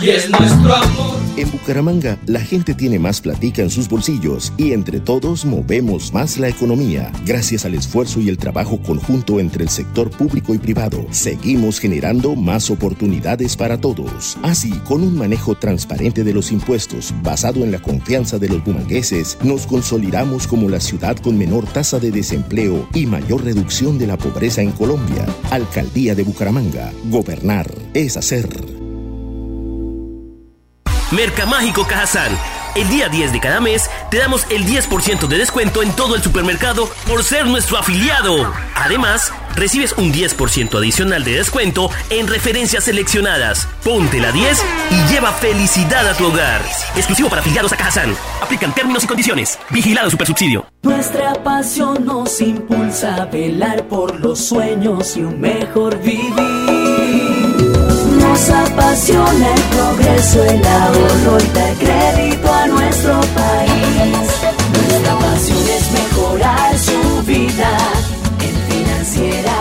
Y 0.00 0.10
es 0.10 0.30
nuestro 0.30 0.74
amor 0.74 1.18
en 1.38 1.52
Bucaramanga, 1.52 2.18
la 2.26 2.40
gente 2.40 2.74
tiene 2.74 2.98
más 2.98 3.20
platica 3.20 3.62
en 3.62 3.70
sus 3.70 3.88
bolsillos 3.88 4.52
y 4.56 4.72
entre 4.72 4.98
todos 4.98 5.44
movemos 5.44 6.12
más 6.12 6.36
la 6.36 6.48
economía. 6.48 7.12
Gracias 7.24 7.64
al 7.64 7.74
esfuerzo 7.74 8.20
y 8.20 8.28
el 8.28 8.38
trabajo 8.38 8.82
conjunto 8.82 9.38
entre 9.38 9.62
el 9.62 9.68
sector 9.68 10.10
público 10.10 10.52
y 10.52 10.58
privado, 10.58 11.06
seguimos 11.12 11.78
generando 11.78 12.34
más 12.34 12.70
oportunidades 12.70 13.56
para 13.56 13.80
todos. 13.80 14.36
Así, 14.42 14.72
con 14.84 15.02
un 15.02 15.16
manejo 15.16 15.54
transparente 15.54 16.24
de 16.24 16.34
los 16.34 16.50
impuestos 16.50 17.14
basado 17.22 17.62
en 17.62 17.70
la 17.70 17.78
confianza 17.78 18.38
de 18.38 18.48
los 18.48 18.64
bumangueses, 18.64 19.38
nos 19.44 19.68
consolidamos 19.68 20.48
como 20.48 20.68
la 20.68 20.80
ciudad 20.80 21.16
con 21.18 21.38
menor 21.38 21.66
tasa 21.66 22.00
de 22.00 22.10
desempleo 22.10 22.88
y 22.94 23.06
mayor 23.06 23.44
reducción 23.44 23.96
de 23.96 24.08
la 24.08 24.18
pobreza 24.18 24.60
en 24.60 24.72
Colombia. 24.72 25.24
Alcaldía 25.52 26.16
de 26.16 26.24
Bucaramanga. 26.24 26.92
Gobernar 27.04 27.72
es 27.94 28.16
hacer. 28.16 28.87
Mercamágico 31.10 31.86
Cajazán. 31.86 32.38
El 32.74 32.88
día 32.90 33.08
10 33.08 33.32
de 33.32 33.40
cada 33.40 33.60
mes 33.60 33.90
te 34.10 34.18
damos 34.18 34.46
el 34.50 34.66
10% 34.66 35.26
de 35.26 35.38
descuento 35.38 35.82
en 35.82 35.90
todo 35.92 36.14
el 36.14 36.22
supermercado 36.22 36.88
por 37.06 37.24
ser 37.24 37.46
nuestro 37.46 37.78
afiliado. 37.78 38.52
Además, 38.74 39.32
recibes 39.56 39.94
un 39.94 40.12
10% 40.12 40.76
adicional 40.76 41.24
de 41.24 41.32
descuento 41.32 41.90
en 42.10 42.28
referencias 42.28 42.84
seleccionadas. 42.84 43.66
Ponte 43.82 44.20
la 44.20 44.32
10 44.32 44.64
y 44.90 45.12
lleva 45.12 45.32
felicidad 45.32 46.06
a 46.08 46.14
tu 46.14 46.26
hogar. 46.26 46.60
Exclusivo 46.94 47.28
para 47.30 47.40
afiliados 47.40 47.72
a 47.72 47.76
Cajazán. 47.76 48.14
Aplican 48.42 48.74
términos 48.74 49.04
y 49.04 49.06
condiciones. 49.06 49.58
Vigilado 49.70 50.10
Supersubsidio. 50.10 50.66
Nuestra 50.82 51.32
pasión 51.42 52.04
nos 52.04 52.40
impulsa 52.40 53.16
a 53.16 53.24
velar 53.24 53.88
por 53.88 54.20
los 54.20 54.38
sueños 54.38 55.16
y 55.16 55.22
un 55.22 55.40
mejor 55.40 55.98
vivir. 56.00 56.77
Nos 58.38 58.50
apasiona 58.50 59.52
el 59.52 59.62
progreso, 59.62 60.44
el 60.44 60.64
ahorro 60.64 61.38
y 61.40 61.56
dar 61.56 61.74
crédito 61.74 62.52
a 62.52 62.66
nuestro 62.68 63.20
país. 63.34 64.28
Nuestra 64.72 65.18
pasión 65.18 65.58
es 65.58 65.90
mejorar 65.90 66.78
su 66.78 67.22
vida 67.26 67.78
en 68.38 68.54
financiera. 68.72 69.58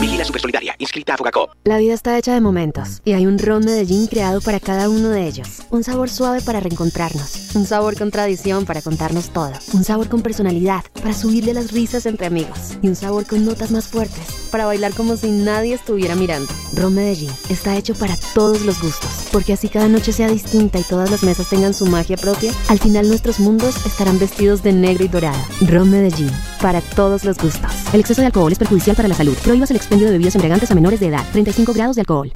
Vigila 0.00 0.24
Supersolidaria, 0.24 0.76
inscrita 0.78 1.14
a 1.14 1.16
Fogacop. 1.16 1.50
La 1.64 1.78
vida 1.78 1.92
está 1.92 2.16
hecha 2.18 2.34
de 2.34 2.40
momentos 2.40 3.02
y 3.04 3.14
hay 3.14 3.26
un 3.26 3.40
ron 3.40 3.64
Medellín 3.64 4.06
creado 4.06 4.40
para 4.40 4.60
cada 4.60 4.88
uno 4.88 5.08
de 5.08 5.26
ellos. 5.26 5.62
Un 5.70 5.82
sabor 5.82 6.08
suave 6.08 6.40
para 6.40 6.60
reencontrarnos, 6.60 7.56
un 7.56 7.66
sabor 7.66 7.98
con 7.98 8.12
tradición 8.12 8.64
para 8.64 8.80
contarnos 8.80 9.30
todo, 9.30 9.50
un 9.72 9.82
sabor 9.82 10.08
con 10.08 10.22
personalidad 10.22 10.84
para 10.94 11.14
subirle 11.14 11.52
las 11.52 11.72
risas 11.72 12.06
entre 12.06 12.28
amigos 12.28 12.78
y 12.80 12.86
un 12.86 12.94
sabor 12.94 13.26
con 13.26 13.44
notas 13.44 13.72
más 13.72 13.88
fuertes 13.88 14.35
para 14.56 14.64
bailar 14.64 14.94
como 14.94 15.18
si 15.18 15.28
nadie 15.28 15.74
estuviera 15.74 16.14
mirando. 16.14 16.50
Ron 16.72 16.94
Medellín 16.94 17.30
está 17.50 17.76
hecho 17.76 17.94
para 17.94 18.16
todos 18.32 18.62
los 18.62 18.80
gustos, 18.80 19.10
porque 19.30 19.52
así 19.52 19.68
cada 19.68 19.86
noche 19.86 20.12
sea 20.12 20.28
distinta 20.28 20.78
y 20.78 20.82
todas 20.82 21.10
las 21.10 21.22
mesas 21.22 21.50
tengan 21.50 21.74
su 21.74 21.84
magia 21.84 22.16
propia, 22.16 22.52
al 22.68 22.78
final 22.78 23.06
nuestros 23.06 23.38
mundos 23.38 23.76
estarán 23.84 24.18
vestidos 24.18 24.62
de 24.62 24.72
negro 24.72 25.04
y 25.04 25.08
dorado. 25.08 25.36
Ron 25.60 25.90
Medellín, 25.90 26.30
para 26.62 26.80
todos 26.80 27.22
los 27.24 27.36
gustos. 27.36 27.70
El 27.92 28.00
exceso 28.00 28.22
de 28.22 28.28
alcohol 28.28 28.50
es 28.50 28.58
perjudicial 28.58 28.96
para 28.96 29.08
la 29.08 29.14
salud. 29.14 29.36
Prohíbas 29.44 29.70
el 29.70 29.76
expendio 29.76 30.06
de 30.06 30.12
bebidas 30.12 30.36
embriagantes 30.36 30.70
a 30.70 30.74
menores 30.74 31.00
de 31.00 31.08
edad. 31.08 31.26
35 31.32 31.74
grados 31.74 31.96
de 31.96 32.00
alcohol. 32.00 32.32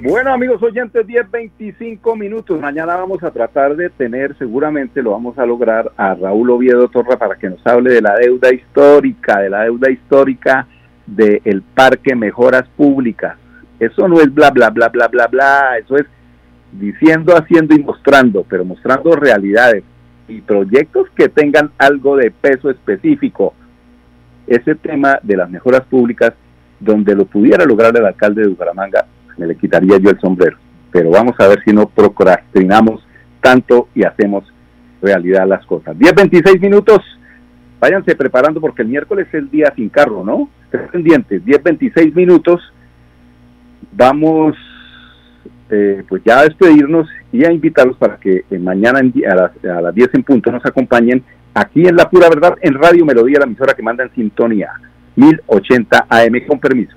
Bueno, 0.00 0.32
amigos 0.32 0.62
oyentes, 0.62 1.04
10-25 1.04 2.16
minutos. 2.16 2.60
Mañana 2.60 2.94
vamos 2.94 3.20
a 3.24 3.32
tratar 3.32 3.74
de 3.74 3.90
tener, 3.90 4.36
seguramente 4.38 5.02
lo 5.02 5.10
vamos 5.10 5.36
a 5.38 5.44
lograr, 5.44 5.90
a 5.96 6.14
Raúl 6.14 6.50
Oviedo 6.50 6.88
Torra 6.88 7.16
para 7.18 7.34
que 7.34 7.50
nos 7.50 7.66
hable 7.66 7.94
de 7.94 8.00
la 8.00 8.14
deuda 8.14 8.54
histórica, 8.54 9.40
de 9.40 9.50
la 9.50 9.64
deuda 9.64 9.90
histórica 9.90 10.68
del 11.04 11.62
Parque 11.74 12.14
Mejoras 12.14 12.68
Públicas. 12.76 13.36
Eso 13.80 14.06
no 14.06 14.20
es 14.20 14.32
bla, 14.32 14.50
bla, 14.50 14.70
bla, 14.70 14.88
bla, 14.88 15.08
bla, 15.08 15.26
bla. 15.26 15.78
Eso 15.78 15.96
es 15.96 16.06
diciendo, 16.70 17.36
haciendo 17.36 17.74
y 17.74 17.82
mostrando, 17.82 18.46
pero 18.48 18.64
mostrando 18.64 19.16
realidades 19.16 19.82
y 20.28 20.42
proyectos 20.42 21.08
que 21.16 21.28
tengan 21.28 21.72
algo 21.76 22.16
de 22.16 22.30
peso 22.30 22.70
específico. 22.70 23.52
Ese 24.46 24.76
tema 24.76 25.18
de 25.24 25.36
las 25.36 25.50
mejoras 25.50 25.82
públicas, 25.82 26.34
donde 26.78 27.16
lo 27.16 27.24
pudiera 27.24 27.64
lograr 27.64 27.96
el 27.96 28.06
alcalde 28.06 28.42
de 28.42 28.48
Bucaramanga, 28.48 29.04
me 29.38 29.46
le 29.46 29.56
quitaría 29.56 29.98
yo 29.98 30.10
el 30.10 30.20
sombrero. 30.20 30.56
Pero 30.90 31.10
vamos 31.10 31.34
a 31.38 31.48
ver 31.48 31.62
si 31.64 31.72
no 31.72 31.88
procrastinamos 31.88 33.06
tanto 33.40 33.88
y 33.94 34.04
hacemos 34.04 34.44
realidad 35.00 35.46
las 35.46 35.64
cosas. 35.66 35.98
10, 35.98 36.14
26 36.14 36.60
minutos. 36.60 36.98
Váyanse 37.80 38.16
preparando 38.16 38.60
porque 38.60 38.82
el 38.82 38.88
miércoles 38.88 39.28
es 39.28 39.34
el 39.34 39.50
día 39.50 39.72
sin 39.76 39.88
carro, 39.88 40.24
¿no? 40.24 40.48
Estén 40.64 40.88
pendientes. 40.88 41.44
10, 41.44 41.62
26 41.62 42.14
minutos. 42.14 42.60
Vamos 43.92 44.56
eh, 45.70 46.02
pues 46.08 46.22
ya 46.24 46.40
a 46.40 46.44
despedirnos 46.44 47.08
y 47.30 47.44
a 47.44 47.52
invitarlos 47.52 47.96
para 47.96 48.16
que 48.16 48.44
eh, 48.50 48.58
mañana 48.58 49.00
a, 49.00 49.34
las, 49.34 49.64
a 49.64 49.80
las 49.80 49.94
10 49.94 50.14
en 50.14 50.22
punto 50.22 50.50
nos 50.50 50.64
acompañen 50.64 51.22
aquí 51.54 51.86
en 51.86 51.94
La 51.96 52.08
Pura 52.08 52.28
Verdad 52.28 52.54
en 52.62 52.74
Radio 52.74 53.04
Melodía, 53.04 53.40
la 53.40 53.44
emisora 53.44 53.74
que 53.74 53.82
manda 53.82 54.04
en 54.04 54.14
sintonía 54.14 54.72
1080 55.16 56.06
AM 56.08 56.46
con 56.46 56.58
permiso. 56.58 56.96